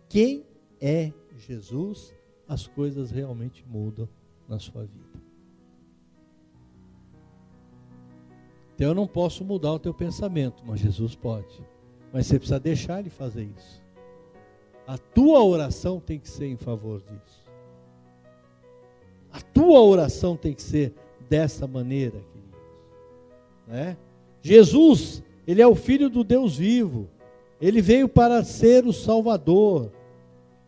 quem 0.09 0.43
é 0.81 1.13
Jesus, 1.37 2.15
as 2.47 2.65
coisas 2.65 3.11
realmente 3.11 3.63
mudam 3.67 4.09
na 4.49 4.57
sua 4.57 4.81
vida. 4.85 5.14
Então 8.75 8.87
eu 8.89 8.93
não 8.93 9.07
posso 9.07 9.45
mudar 9.45 9.73
o 9.73 9.79
teu 9.79 9.93
pensamento, 9.93 10.61
mas 10.65 10.81
Jesus 10.81 11.15
pode. 11.15 11.63
Mas 12.11 12.27
você 12.27 12.37
precisa 12.37 12.59
deixar 12.59 12.99
ele 12.99 13.09
fazer 13.09 13.49
isso. 13.57 13.81
A 14.85 14.97
tua 14.97 15.41
oração 15.43 15.99
tem 15.99 16.19
que 16.19 16.29
ser 16.29 16.47
em 16.47 16.57
favor 16.57 17.01
disso. 17.01 17.45
A 19.31 19.39
tua 19.39 19.81
oração 19.81 20.35
tem 20.35 20.53
que 20.53 20.61
ser 20.61 20.93
dessa 21.29 21.65
maneira, 21.65 22.19
queridos. 22.31 22.59
Né? 23.65 23.97
Jesus, 24.41 25.23
ele 25.47 25.61
é 25.61 25.67
o 25.67 25.73
filho 25.75 26.09
do 26.09 26.23
Deus 26.23 26.57
vivo. 26.57 27.09
Ele 27.59 27.81
veio 27.81 28.09
para 28.09 28.43
ser 28.43 28.85
o 28.85 28.93
Salvador. 28.93 29.91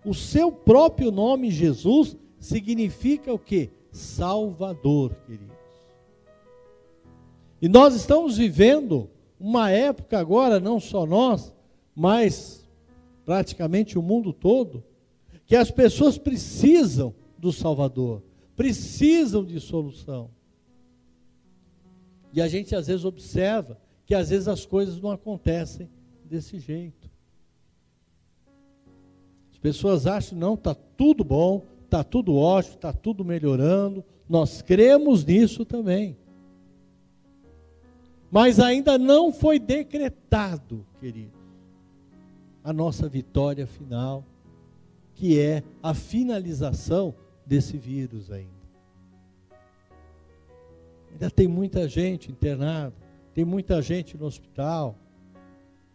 O 0.03 0.13
seu 0.13 0.49
próprio 0.51 1.11
nome, 1.11 1.51
Jesus, 1.51 2.15
significa 2.39 3.33
o 3.33 3.39
que? 3.39 3.69
Salvador, 3.91 5.13
querido. 5.25 5.56
E 7.61 7.67
nós 7.67 7.95
estamos 7.95 8.37
vivendo 8.37 9.09
uma 9.39 9.71
época 9.71 10.19
agora, 10.19 10.59
não 10.59 10.79
só 10.79 11.05
nós, 11.05 11.53
mas 11.95 12.67
praticamente 13.25 13.97
o 13.97 14.01
mundo 14.01 14.31
todo, 14.31 14.83
que 15.45 15.55
as 15.55 15.71
pessoas 15.71 16.17
precisam 16.17 17.13
do 17.37 17.51
Salvador, 17.51 18.23
precisam 18.55 19.43
de 19.43 19.59
solução. 19.59 20.29
E 22.33 22.41
a 22.41 22.47
gente 22.47 22.75
às 22.75 22.87
vezes 22.87 23.05
observa 23.05 23.79
que 24.05 24.13
às 24.13 24.29
vezes 24.29 24.47
as 24.47 24.65
coisas 24.65 24.99
não 25.01 25.11
acontecem 25.11 25.89
desse 26.23 26.59
jeito. 26.59 27.09
As 29.51 29.57
pessoas 29.57 30.05
acham, 30.05 30.37
não, 30.37 30.53
está 30.53 30.75
tudo 30.75 31.23
bom, 31.23 31.65
está 31.83 32.03
tudo 32.03 32.35
ótimo, 32.35 32.75
está 32.75 32.93
tudo 32.93 33.25
melhorando, 33.25 34.03
nós 34.29 34.61
cremos 34.61 35.25
nisso 35.25 35.65
também. 35.65 36.15
Mas 38.29 38.59
ainda 38.59 38.97
não 38.97 39.31
foi 39.31 39.57
decretado, 39.57 40.85
querido, 40.99 41.37
a 42.63 42.73
nossa 42.73 43.07
vitória 43.07 43.65
final, 43.65 44.25
que 45.15 45.39
é 45.39 45.63
a 45.81 45.93
finalização 45.93 47.15
desse 47.45 47.77
vírus 47.77 48.29
ainda. 48.29 48.57
Ainda 51.11 51.31
tem 51.31 51.47
muita 51.47 51.87
gente 51.87 52.31
internada, 52.31 52.93
tem 53.33 53.45
muita 53.45 53.81
gente 53.81 54.17
no 54.17 54.25
hospital. 54.25 54.95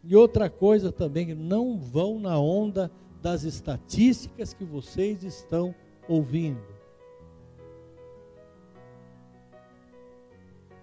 E 0.02 0.16
outra 0.16 0.48
coisa 0.48 0.90
também, 0.90 1.34
não 1.34 1.78
vão 1.78 2.18
na 2.18 2.38
onda 2.38 2.90
das 3.20 3.44
estatísticas 3.44 4.52
que 4.52 4.64
vocês 4.64 5.22
estão 5.22 5.74
ouvindo. 6.08 6.71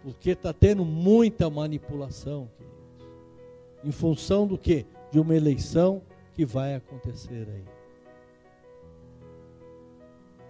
Porque 0.02 0.32
está 0.32 0.54
tendo 0.54 0.86
muita 0.86 1.50
manipulação, 1.50 2.50
queridos. 2.58 2.80
Em 3.84 3.92
função 3.92 4.48
do 4.48 4.58
que? 4.58 4.86
De 5.12 5.20
uma 5.20 5.36
eleição 5.36 6.02
que 6.34 6.46
vai 6.46 6.76
acontecer 6.76 7.48
aí. 7.50 7.80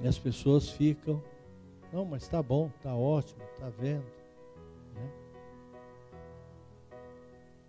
E 0.02 0.08
as 0.08 0.18
pessoas 0.18 0.70
ficam, 0.70 1.22
não, 1.92 2.06
mas 2.06 2.24
está 2.24 2.42
bom, 2.42 2.72
está 2.78 2.96
ótimo, 2.96 3.42
está 3.54 3.70
vendo. 3.70 4.06
Né? 4.96 5.10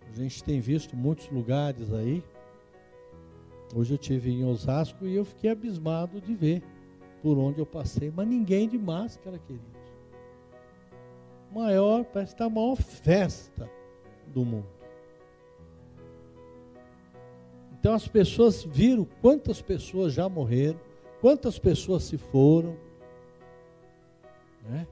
A 0.09 0.13
gente 0.13 0.43
tem 0.43 0.59
visto 0.59 0.95
muitos 0.95 1.29
lugares 1.29 1.91
aí. 1.91 2.23
Hoje 3.75 3.93
eu 3.93 3.97
tive 3.97 4.31
em 4.31 4.43
Osasco 4.45 5.05
e 5.05 5.15
eu 5.15 5.25
fiquei 5.25 5.49
abismado 5.49 6.21
de 6.21 6.33
ver 6.33 6.63
por 7.21 7.37
onde 7.37 7.59
eu 7.59 7.65
passei, 7.65 8.11
mas 8.13 8.27
ninguém 8.27 8.67
de 8.67 8.77
máscara, 8.77 9.37
queridos. 9.39 9.70
Maior, 11.51 12.05
parece 12.05 12.31
que 12.31 12.35
está 12.35 12.45
a 12.45 12.49
maior 12.49 12.77
festa 12.77 13.69
do 14.27 14.45
mundo. 14.45 14.67
Então 17.79 17.93
as 17.93 18.07
pessoas 18.07 18.63
viram 18.63 19.07
quantas 19.21 19.61
pessoas 19.61 20.13
já 20.13 20.29
morreram, 20.29 20.79
quantas 21.19 21.57
pessoas 21.57 22.03
se 22.03 22.17
foram, 22.17 22.77
né? 24.69 24.87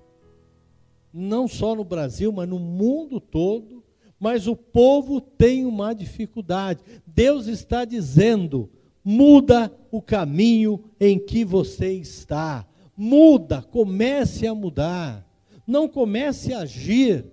não 1.13 1.47
só 1.47 1.75
no 1.75 1.83
Brasil, 1.83 2.31
mas 2.31 2.49
no 2.49 2.59
mundo 2.59 3.19
todo. 3.19 3.83
Mas 4.19 4.47
o 4.47 4.55
povo 4.55 5.21
tem 5.21 5.65
uma 5.65 5.93
dificuldade. 5.93 6.81
Deus 7.05 7.47
está 7.47 7.85
dizendo: 7.85 8.69
muda 9.03 9.71
o 9.89 10.01
caminho 10.01 10.83
em 10.99 11.17
que 11.17 11.45
você 11.45 11.93
está. 11.93 12.65
Muda, 12.97 13.61
comece 13.61 14.45
a 14.45 14.53
mudar. 14.53 15.25
Não 15.69 15.87
comece 15.87 16.51
a 16.51 16.61
agir, 16.61 17.23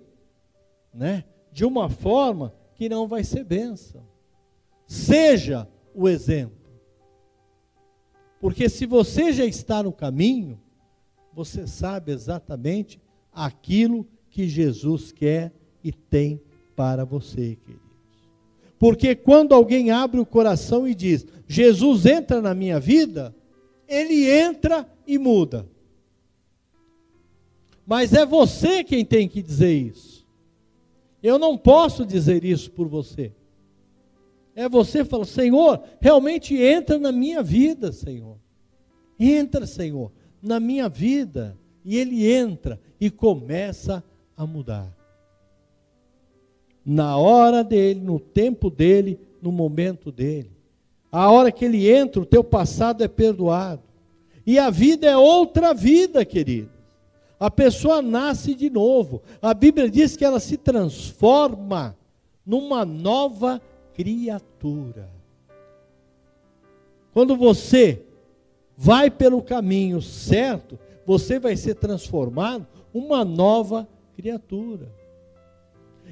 né, 0.93 1.23
de 1.51 1.65
uma 1.65 1.89
forma 1.89 2.53
que 2.75 2.87
não 2.87 3.07
vai 3.07 3.23
ser 3.23 3.43
bênção. 3.43 4.03
Seja 4.85 5.67
o 5.91 6.07
exemplo. 6.07 6.55
Porque 8.39 8.69
se 8.69 8.85
você 8.85 9.33
já 9.33 9.43
está 9.43 9.81
no 9.81 9.91
caminho, 9.91 10.61
você 11.33 11.65
sabe 11.65 12.11
exatamente 12.11 13.01
aquilo 13.33 14.07
que 14.29 14.47
Jesus 14.47 15.11
quer 15.11 15.51
e 15.83 15.91
tem 15.91 16.39
para 16.75 17.03
você, 17.03 17.55
queridos. 17.55 17.87
Porque 18.77 19.15
quando 19.15 19.55
alguém 19.55 19.89
abre 19.89 20.19
o 20.19 20.25
coração 20.27 20.87
e 20.87 20.93
diz: 20.93 21.25
Jesus 21.47 22.05
entra 22.05 22.39
na 22.39 22.53
minha 22.53 22.79
vida, 22.79 23.35
ele 23.87 24.29
entra 24.29 24.87
e 25.07 25.17
muda. 25.17 25.67
Mas 27.87 28.11
é 28.11 28.25
você 28.25 28.83
quem 28.83 29.05
tem 29.05 29.29
que 29.29 29.41
dizer 29.41 29.71
isso. 29.71 30.27
Eu 31.23 31.39
não 31.39 31.57
posso 31.57 32.05
dizer 32.05 32.43
isso 32.43 32.69
por 32.69 32.85
você. 32.85 33.31
É 34.53 34.67
você 34.67 35.05
que 35.05 35.09
fala: 35.09 35.23
Senhor, 35.23 35.81
realmente 36.01 36.53
entra 36.61 36.99
na 36.99 37.13
minha 37.13 37.41
vida, 37.41 37.93
Senhor. 37.93 38.37
Entra, 39.17 39.65
Senhor, 39.65 40.11
na 40.41 40.59
minha 40.59 40.89
vida. 40.89 41.57
E 41.85 41.95
ele 41.95 42.29
entra 42.29 42.77
e 42.99 43.09
começa 43.09 44.03
a 44.35 44.45
mudar. 44.45 44.93
Na 46.85 47.15
hora 47.15 47.63
dele, 47.63 48.01
no 48.01 48.19
tempo 48.19 48.69
dele, 48.69 49.17
no 49.41 49.51
momento 49.51 50.11
dele. 50.11 50.51
A 51.09 51.31
hora 51.31 51.53
que 51.53 51.63
ele 51.63 51.89
entra, 51.89 52.21
o 52.21 52.25
teu 52.25 52.43
passado 52.43 53.01
é 53.01 53.07
perdoado. 53.07 53.83
E 54.45 54.59
a 54.59 54.69
vida 54.69 55.07
é 55.07 55.15
outra 55.15 55.73
vida, 55.73 56.25
querido. 56.25 56.76
A 57.39 57.51
pessoa 57.51 58.01
nasce 58.01 58.55
de 58.55 58.69
novo. 58.69 59.21
A 59.41 59.53
Bíblia 59.53 59.89
diz 59.89 60.15
que 60.15 60.25
ela 60.25 60.39
se 60.39 60.57
transforma 60.57 61.95
numa 62.45 62.83
nova 62.83 63.61
criatura. 63.93 65.09
Quando 67.13 67.35
você 67.35 68.03
vai 68.75 69.09
pelo 69.09 69.41
caminho 69.41 70.01
certo, 70.01 70.79
você 71.05 71.39
vai 71.39 71.55
ser 71.55 71.75
transformado 71.75 72.67
uma 72.93 73.23
nova 73.23 73.87
criatura. 74.15 74.91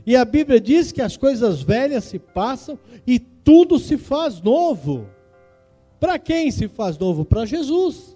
E 0.06 0.16
a 0.16 0.26
Bíblia 0.26 0.60
diz 0.60 0.92
que 0.92 1.02
as 1.02 1.18
coisas 1.18 1.62
velhas 1.62 2.04
se 2.04 2.20
passam 2.20 2.78
e 3.06 3.20
tudo 3.20 3.80
se 3.80 3.98
faz 3.98 4.42
novo. 4.42 5.08
Para 6.00 6.20
quem 6.20 6.52
se 6.52 6.68
faz 6.68 6.98
novo? 6.98 7.26
Para 7.26 7.46
Jesus. 7.46 8.15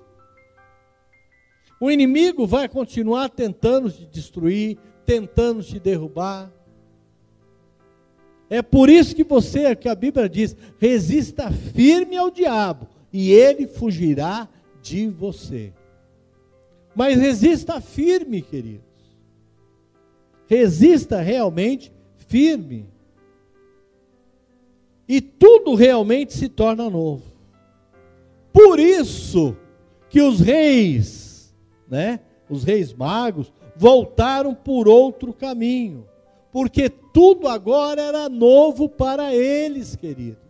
O 1.79 1.89
inimigo 1.89 2.45
vai 2.45 2.67
continuar 2.67 3.29
tentando 3.29 3.89
te 3.89 4.05
destruir, 4.05 4.77
tentando 5.05 5.63
te 5.63 5.79
derrubar. 5.79 6.51
É 8.49 8.61
por 8.61 8.89
isso 8.89 9.15
que 9.15 9.23
você, 9.23 9.75
que 9.75 9.87
a 9.87 9.95
Bíblia 9.95 10.27
diz, 10.27 10.55
resista 10.79 11.51
firme 11.51 12.17
ao 12.17 12.31
diabo 12.31 12.87
e 13.13 13.31
ele 13.31 13.67
fugirá 13.67 14.49
de 14.81 15.07
você. 15.07 15.71
Mas 16.95 17.17
resista 17.17 17.79
firme, 17.79 18.41
queridos. 18.41 18.87
Resista 20.47 21.21
realmente 21.21 21.93
firme. 22.27 22.85
E 25.07 25.21
tudo 25.21 25.75
realmente 25.75 26.33
se 26.33 26.49
torna 26.49 26.89
novo. 26.89 27.23
Por 28.51 28.79
isso 28.79 29.55
que 30.09 30.21
os 30.21 30.39
reis, 30.39 31.28
né, 31.89 32.19
os 32.49 32.63
reis 32.63 32.93
magos, 32.93 33.51
voltaram 33.75 34.53
por 34.53 34.87
outro 34.87 35.33
caminho, 35.33 36.05
porque 36.51 36.89
tudo 36.89 37.47
agora 37.47 38.01
era 38.01 38.29
novo 38.29 38.89
para 38.89 39.33
eles, 39.33 39.95
queridos. 39.95 40.49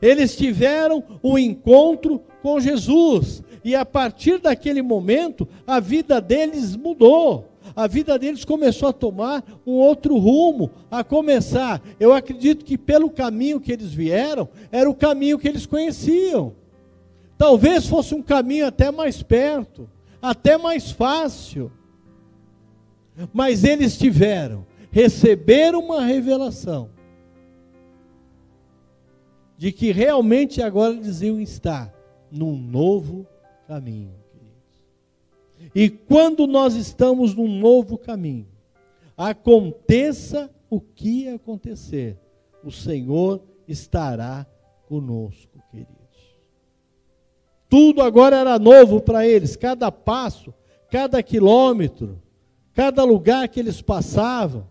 Eles 0.00 0.36
tiveram 0.36 1.02
o 1.22 1.32
um 1.32 1.38
encontro 1.38 2.22
com 2.42 2.60
Jesus, 2.60 3.42
e 3.64 3.74
a 3.74 3.84
partir 3.84 4.38
daquele 4.38 4.82
momento, 4.82 5.48
a 5.66 5.80
vida 5.80 6.20
deles 6.20 6.76
mudou. 6.76 7.48
A 7.74 7.86
vida 7.86 8.16
deles 8.18 8.44
começou 8.44 8.88
a 8.88 8.92
tomar 8.92 9.44
um 9.66 9.72
outro 9.72 10.16
rumo, 10.16 10.70
a 10.90 11.02
começar. 11.02 11.82
Eu 11.98 12.12
acredito 12.12 12.64
que 12.64 12.78
pelo 12.78 13.10
caminho 13.10 13.60
que 13.60 13.72
eles 13.72 13.92
vieram, 13.92 14.48
era 14.70 14.88
o 14.88 14.94
caminho 14.94 15.38
que 15.38 15.48
eles 15.48 15.66
conheciam. 15.66 16.54
Talvez 17.38 17.86
fosse 17.86 18.14
um 18.14 18.22
caminho 18.22 18.66
até 18.66 18.90
mais 18.90 19.22
perto, 19.22 19.88
até 20.20 20.56
mais 20.56 20.90
fácil. 20.90 21.70
Mas 23.32 23.64
eles 23.64 23.96
tiveram, 23.96 24.66
receberam 24.90 25.80
uma 25.80 26.04
revelação 26.04 26.90
de 29.56 29.72
que 29.72 29.90
realmente 29.90 30.62
agora 30.62 30.94
eles 30.94 31.22
iam 31.22 31.40
estar 31.40 31.92
num 32.30 32.56
novo 32.56 33.26
caminho. 33.66 34.14
E 35.74 35.88
quando 35.88 36.46
nós 36.46 36.74
estamos 36.74 37.34
num 37.34 37.48
novo 37.48 37.96
caminho, 37.96 38.46
aconteça 39.16 40.50
o 40.68 40.80
que 40.80 41.28
acontecer, 41.28 42.18
o 42.62 42.70
Senhor 42.70 43.42
estará 43.66 44.46
conosco. 44.86 45.55
Tudo 47.68 48.02
agora 48.02 48.36
era 48.36 48.58
novo 48.58 49.00
para 49.00 49.26
eles, 49.26 49.56
cada 49.56 49.90
passo, 49.90 50.54
cada 50.90 51.22
quilômetro, 51.22 52.20
cada 52.72 53.02
lugar 53.02 53.48
que 53.48 53.58
eles 53.58 53.82
passavam. 53.82 54.66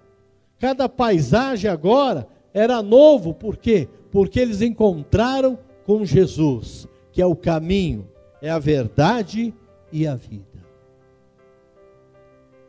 Cada 0.60 0.88
paisagem 0.88 1.69
agora 1.69 2.27
era 2.53 2.81
novo, 2.81 3.34
por 3.34 3.58
quê? 3.58 3.89
Porque 4.12 4.39
eles 4.39 4.62
encontraram 4.62 5.60
com 5.86 6.05
Jesus, 6.05 6.88
que 7.12 7.21
é 7.21 7.25
o 7.25 7.36
caminho, 7.36 8.08
é 8.41 8.49
a 8.49 8.60
verdade 8.60 9.53
e 9.91 10.08
a 10.08 10.15
vida. 10.15 10.55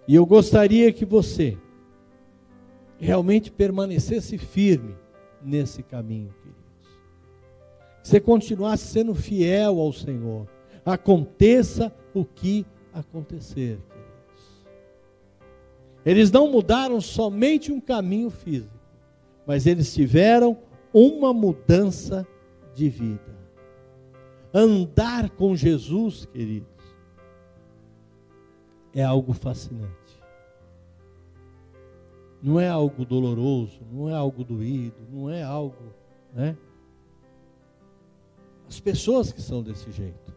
E 0.09 0.15
eu 0.15 0.27
gostaria 0.27 0.93
que 0.93 1.05
você 1.05 1.57
realmente 2.99 3.51
permanecesse 3.51 4.39
firme 4.39 4.95
nesse 5.43 5.83
caminho, 5.83 6.33
queridos. 6.43 6.56
Você 8.07 8.21
continuasse 8.21 8.85
sendo 8.85 9.17
fiel 9.17 9.81
ao 9.81 9.93
Senhor. 9.93 10.47
Aconteça 10.85 11.93
o 12.15 12.25
que 12.25 12.65
acontecer, 12.95 13.81
queridos. 13.81 14.67
Eles 16.05 16.31
não 16.31 16.49
mudaram 16.49 17.01
somente 17.01 17.73
um 17.73 17.81
caminho 17.81 18.31
físico, 18.31 18.79
mas 19.45 19.67
eles 19.67 19.93
tiveram 19.93 20.57
uma 20.95 21.35
mudança 21.35 22.25
de 22.73 22.89
vida. 22.89 23.37
Andar 24.55 25.29
com 25.31 25.57
Jesus, 25.57 26.27
queridos, 26.27 26.69
é 28.95 29.03
algo 29.03 29.33
fascinante. 29.33 30.23
Não 32.41 32.61
é 32.61 32.69
algo 32.69 33.05
doloroso, 33.05 33.81
não 33.91 34.09
é 34.09 34.15
algo 34.15 34.45
doído, 34.45 34.95
não 35.11 35.29
é 35.29 35.43
algo, 35.43 35.93
né? 36.33 36.57
As 38.69 38.81
pessoas 38.81 39.33
que 39.33 39.41
são 39.41 39.63
desse 39.63 39.91
jeito, 39.91 40.35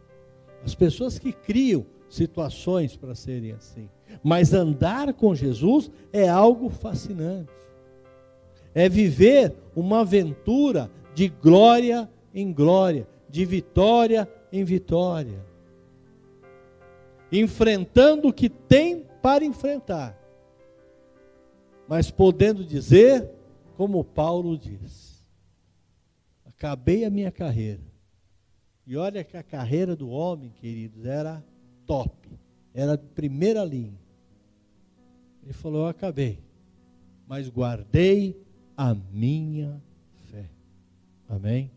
as 0.63 0.76
pessoas 0.76 1.18
que 1.18 1.32
criam 1.32 1.86
situações 2.10 2.96
para 2.96 3.15
serem 3.15 3.52
assim. 3.52 3.89
Mas 4.24 4.54
andar 4.54 5.13
com 5.13 5.36
Jesus 5.36 5.92
é 6.12 6.28
algo 6.28 6.70
fascinante. 6.70 7.52
É 8.74 8.89
viver 8.89 9.56
uma 9.76 10.02
aventura 10.02 10.92
de 11.13 11.30
glória 11.30 12.10
em 12.34 12.52
glória, 12.52 13.08
de 13.30 13.46
vitória 13.46 14.30
em 14.52 14.63
vitória. 14.63 15.46
Enfrentando 17.32 18.30
o 18.30 18.34
que 18.34 18.50
tem 18.50 19.06
para 19.22 19.46
enfrentar. 19.46 20.18
Mas 21.88 22.12
podendo 22.12 22.63
dizer, 22.63 23.30
como 23.76 24.04
Paulo 24.04 24.58
diz: 24.58 25.24
Acabei 26.46 27.06
a 27.06 27.10
minha 27.10 27.32
carreira. 27.32 27.88
E 28.89 28.97
olha 28.97 29.23
que 29.23 29.38
a 29.38 29.43
carreira 29.43 29.95
do 29.95 30.10
homem, 30.10 30.49
queridos, 30.49 31.06
era 31.06 31.45
top, 31.86 32.28
era 32.73 32.97
de 32.97 33.06
primeira 33.06 33.63
linha. 33.63 33.99
Ele 35.43 35.54
falou: 35.54 35.82
Eu 35.82 35.89
acabei, 35.89 36.39
mas 37.28 37.47
guardei 37.47 38.36
a 38.75 38.95
minha 38.95 39.80
fé. 40.32 40.49
Amém? 41.28 41.69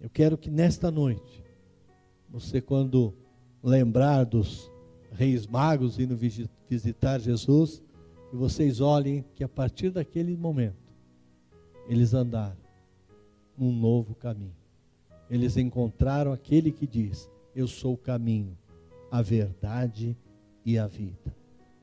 Eu 0.00 0.10
quero 0.10 0.36
que 0.36 0.50
nesta 0.50 0.90
noite, 0.90 1.44
você, 2.28 2.60
quando 2.60 3.14
lembrar 3.62 4.24
dos 4.24 4.68
reis 5.12 5.46
magos 5.46 6.00
indo 6.00 6.18
visitar 6.68 7.20
Jesus, 7.20 7.80
que 8.28 8.34
vocês 8.34 8.80
olhem 8.80 9.24
que 9.36 9.44
a 9.44 9.48
partir 9.48 9.90
daquele 9.90 10.36
momento, 10.36 10.82
eles 11.88 12.12
andaram 12.12 12.58
num 13.56 13.72
novo 13.72 14.16
caminho. 14.16 14.57
Eles 15.30 15.56
encontraram 15.56 16.32
aquele 16.32 16.70
que 16.70 16.86
diz: 16.86 17.30
Eu 17.54 17.66
sou 17.68 17.94
o 17.94 17.98
caminho, 17.98 18.56
a 19.10 19.22
verdade 19.22 20.16
e 20.64 20.78
a 20.78 20.86
vida. 20.86 21.34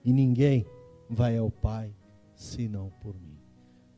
E 0.03 0.12
ninguém 0.12 0.65
vai 1.10 1.38
ao 1.38 1.49
Pai 1.49 1.93
senão 2.36 2.91
por 3.01 3.13
mim. 3.13 3.38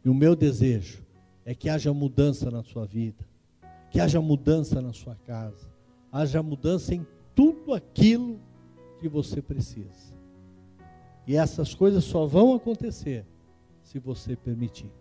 E 0.03 0.09
o 0.09 0.13
meu 0.13 0.35
desejo 0.35 1.05
é 1.45 1.55
que 1.55 1.69
haja 1.69 1.93
mudança 1.93 2.51
na 2.51 2.63
sua 2.63 2.85
vida 2.85 3.25
que 3.89 3.99
haja 3.99 4.21
mudança 4.21 4.81
na 4.81 4.93
sua 4.93 5.15
casa, 5.15 5.67
haja 6.11 6.43
mudança 6.43 6.93
em 6.93 7.05
tudo 7.33 7.73
aquilo 7.73 8.39
que 8.99 9.07
você 9.07 9.41
precisa. 9.41 10.15
E 11.25 11.35
essas 11.35 11.73
coisas 11.73 12.03
só 12.03 12.25
vão 12.25 12.53
acontecer 12.53 13.25
se 13.83 13.99
você 13.99 14.35
permitir. 14.35 14.91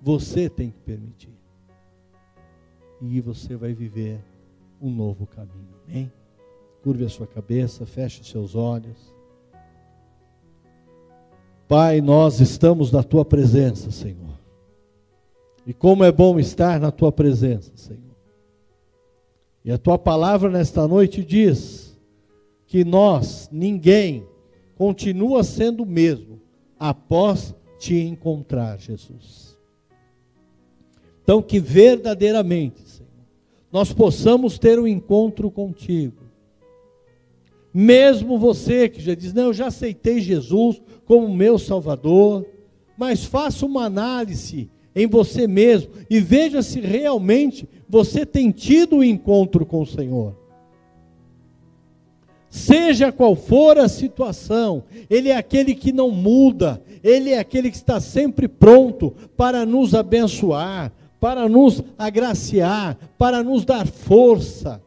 Você 0.00 0.48
tem 0.48 0.70
que 0.70 0.78
permitir. 0.80 1.34
E 3.00 3.20
você 3.20 3.56
vai 3.56 3.72
viver 3.72 4.20
um 4.80 4.90
novo 4.90 5.26
caminho. 5.26 5.74
Amém? 5.86 6.12
Curve 6.82 7.04
a 7.04 7.08
sua 7.08 7.26
cabeça, 7.26 7.86
feche 7.86 8.24
seus 8.24 8.54
olhos. 8.54 9.14
Pai, 11.66 12.00
nós 12.00 12.40
estamos 12.40 12.90
na 12.90 13.02
tua 13.02 13.24
presença, 13.24 13.90
Senhor. 13.90 14.38
E 15.66 15.74
como 15.74 16.02
é 16.02 16.10
bom 16.10 16.38
estar 16.38 16.80
na 16.80 16.90
tua 16.90 17.12
presença, 17.12 17.72
Senhor. 17.76 18.16
E 19.62 19.70
a 19.70 19.76
tua 19.76 19.98
palavra 19.98 20.48
nesta 20.48 20.88
noite 20.88 21.22
diz 21.22 21.94
que 22.66 22.84
nós, 22.84 23.50
ninguém, 23.52 24.26
continua 24.76 25.44
sendo 25.44 25.82
o 25.82 25.86
mesmo 25.86 26.40
após 26.78 27.54
te 27.78 27.96
encontrar, 27.96 28.78
Jesus. 28.78 29.58
Então, 31.22 31.42
que 31.42 31.60
verdadeiramente, 31.60 32.80
nós 33.70 33.92
possamos 33.92 34.58
ter 34.58 34.78
um 34.78 34.86
encontro 34.86 35.50
contigo. 35.50 36.28
Mesmo 37.72 38.38
você 38.38 38.88
que 38.88 39.00
já 39.00 39.14
diz, 39.14 39.32
não, 39.32 39.44
eu 39.44 39.54
já 39.54 39.66
aceitei 39.66 40.20
Jesus 40.20 40.80
como 41.04 41.32
meu 41.34 41.58
Salvador, 41.58 42.46
mas 42.96 43.24
faça 43.24 43.64
uma 43.66 43.84
análise 43.84 44.70
em 44.94 45.06
você 45.06 45.46
mesmo 45.46 45.92
e 46.10 46.18
veja 46.18 46.62
se 46.62 46.80
realmente 46.80 47.68
você 47.88 48.26
tem 48.26 48.50
tido 48.50 48.96
um 48.96 49.04
encontro 49.04 49.64
com 49.64 49.82
o 49.82 49.86
Senhor. 49.86 50.34
Seja 52.50 53.12
qual 53.12 53.36
for 53.36 53.78
a 53.78 53.88
situação, 53.88 54.82
Ele 55.08 55.28
é 55.28 55.36
aquele 55.36 55.74
que 55.74 55.92
não 55.92 56.10
muda, 56.10 56.82
Ele 57.04 57.30
é 57.30 57.38
aquele 57.38 57.70
que 57.70 57.76
está 57.76 58.00
sempre 58.00 58.48
pronto 58.48 59.14
para 59.36 59.66
nos 59.66 59.94
abençoar, 59.94 60.92
para 61.20 61.48
nos 61.48 61.82
agraciar, 61.96 62.96
para 63.16 63.42
nos 63.42 63.64
dar 63.64 63.86
força. 63.86 64.82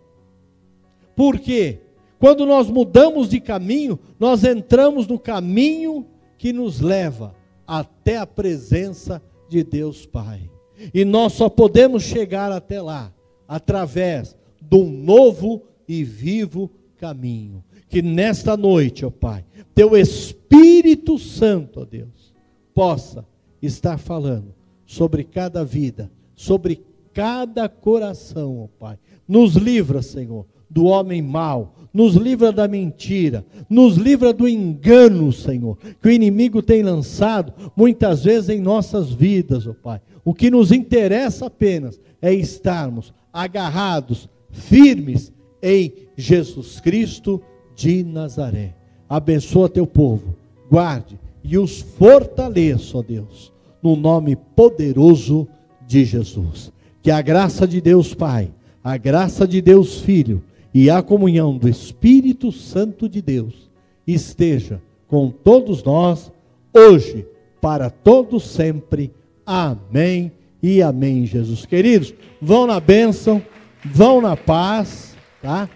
Por 1.15 1.39
quê? 1.39 1.79
Quando 2.19 2.45
nós 2.45 2.69
mudamos 2.69 3.29
de 3.29 3.39
caminho, 3.39 3.99
nós 4.19 4.43
entramos 4.43 5.07
no 5.07 5.17
caminho 5.17 6.05
que 6.37 6.53
nos 6.53 6.79
leva 6.79 7.35
até 7.65 8.17
a 8.17 8.27
presença 8.27 9.21
de 9.49 9.63
Deus 9.63 10.05
Pai. 10.05 10.49
E 10.93 11.03
nós 11.03 11.33
só 11.33 11.49
podemos 11.49 12.03
chegar 12.03 12.51
até 12.51 12.81
lá 12.81 13.11
através 13.47 14.35
de 14.61 14.77
um 14.77 14.89
novo 14.89 15.63
e 15.87 16.03
vivo 16.03 16.71
caminho. 16.97 17.63
Que 17.89 18.01
nesta 18.01 18.55
noite, 18.55 19.05
ó 19.05 19.09
Pai, 19.09 19.43
teu 19.75 19.97
Espírito 19.97 21.19
Santo, 21.19 21.81
ó 21.81 21.85
Deus, 21.85 22.33
possa 22.73 23.25
estar 23.61 23.97
falando 23.97 24.53
sobre 24.85 25.23
cada 25.23 25.63
vida, 25.63 26.11
sobre 26.41 26.81
cada 27.13 27.69
coração, 27.69 28.63
ó 28.63 28.67
Pai. 28.79 28.97
Nos 29.27 29.55
livra, 29.55 30.01
Senhor, 30.01 30.45
do 30.67 30.85
homem 30.85 31.21
mau, 31.21 31.75
nos 31.93 32.15
livra 32.15 32.51
da 32.51 32.67
mentira, 32.67 33.45
nos 33.69 33.95
livra 33.95 34.33
do 34.33 34.47
engano, 34.47 35.31
Senhor, 35.31 35.77
que 36.01 36.07
o 36.07 36.11
inimigo 36.11 36.63
tem 36.63 36.81
lançado 36.81 37.53
muitas 37.75 38.23
vezes 38.23 38.49
em 38.49 38.59
nossas 38.59 39.11
vidas, 39.11 39.67
ó 39.67 39.73
Pai. 39.73 40.01
O 40.25 40.33
que 40.33 40.49
nos 40.49 40.71
interessa 40.71 41.45
apenas 41.45 41.99
é 42.19 42.33
estarmos 42.33 43.13
agarrados, 43.31 44.27
firmes 44.49 45.31
em 45.61 45.93
Jesus 46.17 46.79
Cristo 46.79 47.39
de 47.75 48.03
Nazaré. 48.03 48.75
Abençoa 49.07 49.69
teu 49.69 49.85
povo, 49.85 50.35
guarde 50.69 51.19
e 51.43 51.55
os 51.57 51.81
fortaleça, 51.81 52.97
ó 52.97 53.03
Deus, 53.03 53.53
no 53.81 53.95
nome 53.95 54.35
poderoso 54.35 55.47
de 55.91 56.05
Jesus. 56.05 56.71
Que 57.01 57.11
a 57.11 57.21
graça 57.21 57.67
de 57.67 57.81
Deus 57.81 58.13
Pai, 58.13 58.49
a 58.81 58.95
graça 58.95 59.45
de 59.45 59.61
Deus 59.61 59.99
Filho, 59.99 60.41
e 60.73 60.89
a 60.89 61.03
comunhão 61.03 61.57
do 61.57 61.67
Espírito 61.67 62.49
Santo 62.49 63.09
de 63.09 63.21
Deus 63.21 63.69
esteja 64.07 64.81
com 65.05 65.29
todos 65.29 65.83
nós, 65.83 66.31
hoje, 66.73 67.27
para 67.59 67.89
todos 67.89 68.43
sempre. 68.43 69.11
Amém 69.45 70.31
e 70.63 70.81
amém, 70.81 71.25
Jesus. 71.25 71.65
Queridos, 71.65 72.13
vão 72.41 72.65
na 72.65 72.79
bênção, 72.79 73.41
vão 73.83 74.21
na 74.21 74.37
paz, 74.37 75.17
tá? 75.41 75.69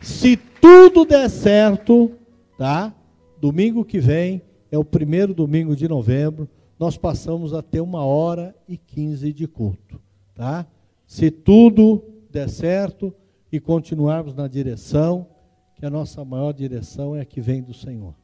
Se 0.00 0.38
tudo 0.60 1.04
der 1.04 1.28
certo, 1.28 2.12
tá? 2.56 2.94
Domingo 3.38 3.84
que 3.84 3.98
vem 3.98 4.40
é 4.72 4.78
o 4.78 4.84
primeiro 4.84 5.34
domingo 5.34 5.76
de 5.76 5.86
novembro, 5.86 6.48
nós 6.78 6.96
passamos 6.96 7.52
a 7.52 7.62
ter 7.62 7.80
uma 7.80 8.04
hora 8.04 8.54
e 8.68 8.76
quinze 8.76 9.32
de 9.32 9.46
culto, 9.46 10.00
tá? 10.34 10.66
Se 11.06 11.30
tudo 11.30 12.02
der 12.30 12.48
certo, 12.48 13.12
e 13.50 13.58
continuarmos 13.58 14.34
na 14.34 14.46
direção, 14.46 15.26
que 15.74 15.86
a 15.86 15.90
nossa 15.90 16.24
maior 16.24 16.52
direção 16.52 17.16
é 17.16 17.22
a 17.22 17.24
que 17.24 17.40
vem 17.40 17.62
do 17.62 17.72
Senhor, 17.72 18.14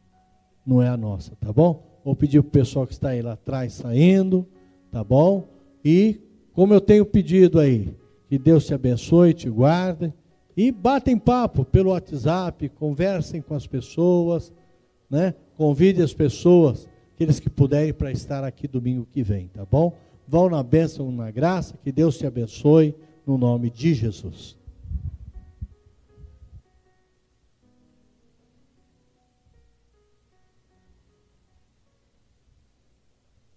não 0.66 0.82
é 0.82 0.88
a 0.88 0.96
nossa, 0.96 1.34
tá 1.36 1.52
bom? 1.52 1.82
Vou 2.04 2.14
pedir 2.14 2.42
para 2.42 2.48
o 2.48 2.52
pessoal 2.52 2.86
que 2.86 2.92
está 2.92 3.10
aí 3.10 3.22
lá 3.22 3.32
atrás 3.32 3.72
saindo, 3.72 4.46
tá 4.90 5.02
bom? 5.02 5.48
E 5.84 6.20
como 6.52 6.74
eu 6.74 6.80
tenho 6.80 7.06
pedido 7.06 7.58
aí, 7.58 7.94
que 8.28 8.38
Deus 8.38 8.66
te 8.66 8.74
abençoe, 8.74 9.34
te 9.34 9.48
guarde. 9.48 10.12
E 10.56 10.70
batem 10.70 11.18
papo 11.18 11.64
pelo 11.64 11.90
WhatsApp, 11.90 12.68
conversem 12.68 13.42
com 13.42 13.54
as 13.54 13.66
pessoas, 13.66 14.52
né? 15.10 15.34
Convide 15.56 16.00
as 16.02 16.14
pessoas, 16.14 16.88
aqueles 17.14 17.38
que 17.38 17.48
puderem, 17.48 17.92
para 17.92 18.10
estar 18.10 18.42
aqui 18.42 18.66
domingo 18.66 19.06
que 19.10 19.22
vem, 19.22 19.48
tá 19.48 19.64
bom? 19.64 19.96
Vão 20.26 20.50
na 20.50 20.62
bênção, 20.62 21.12
na 21.12 21.30
graça, 21.30 21.78
que 21.82 21.92
Deus 21.92 22.18
te 22.18 22.26
abençoe, 22.26 22.94
no 23.26 23.38
nome 23.38 23.70
de 23.70 23.94
Jesus. 23.94 24.56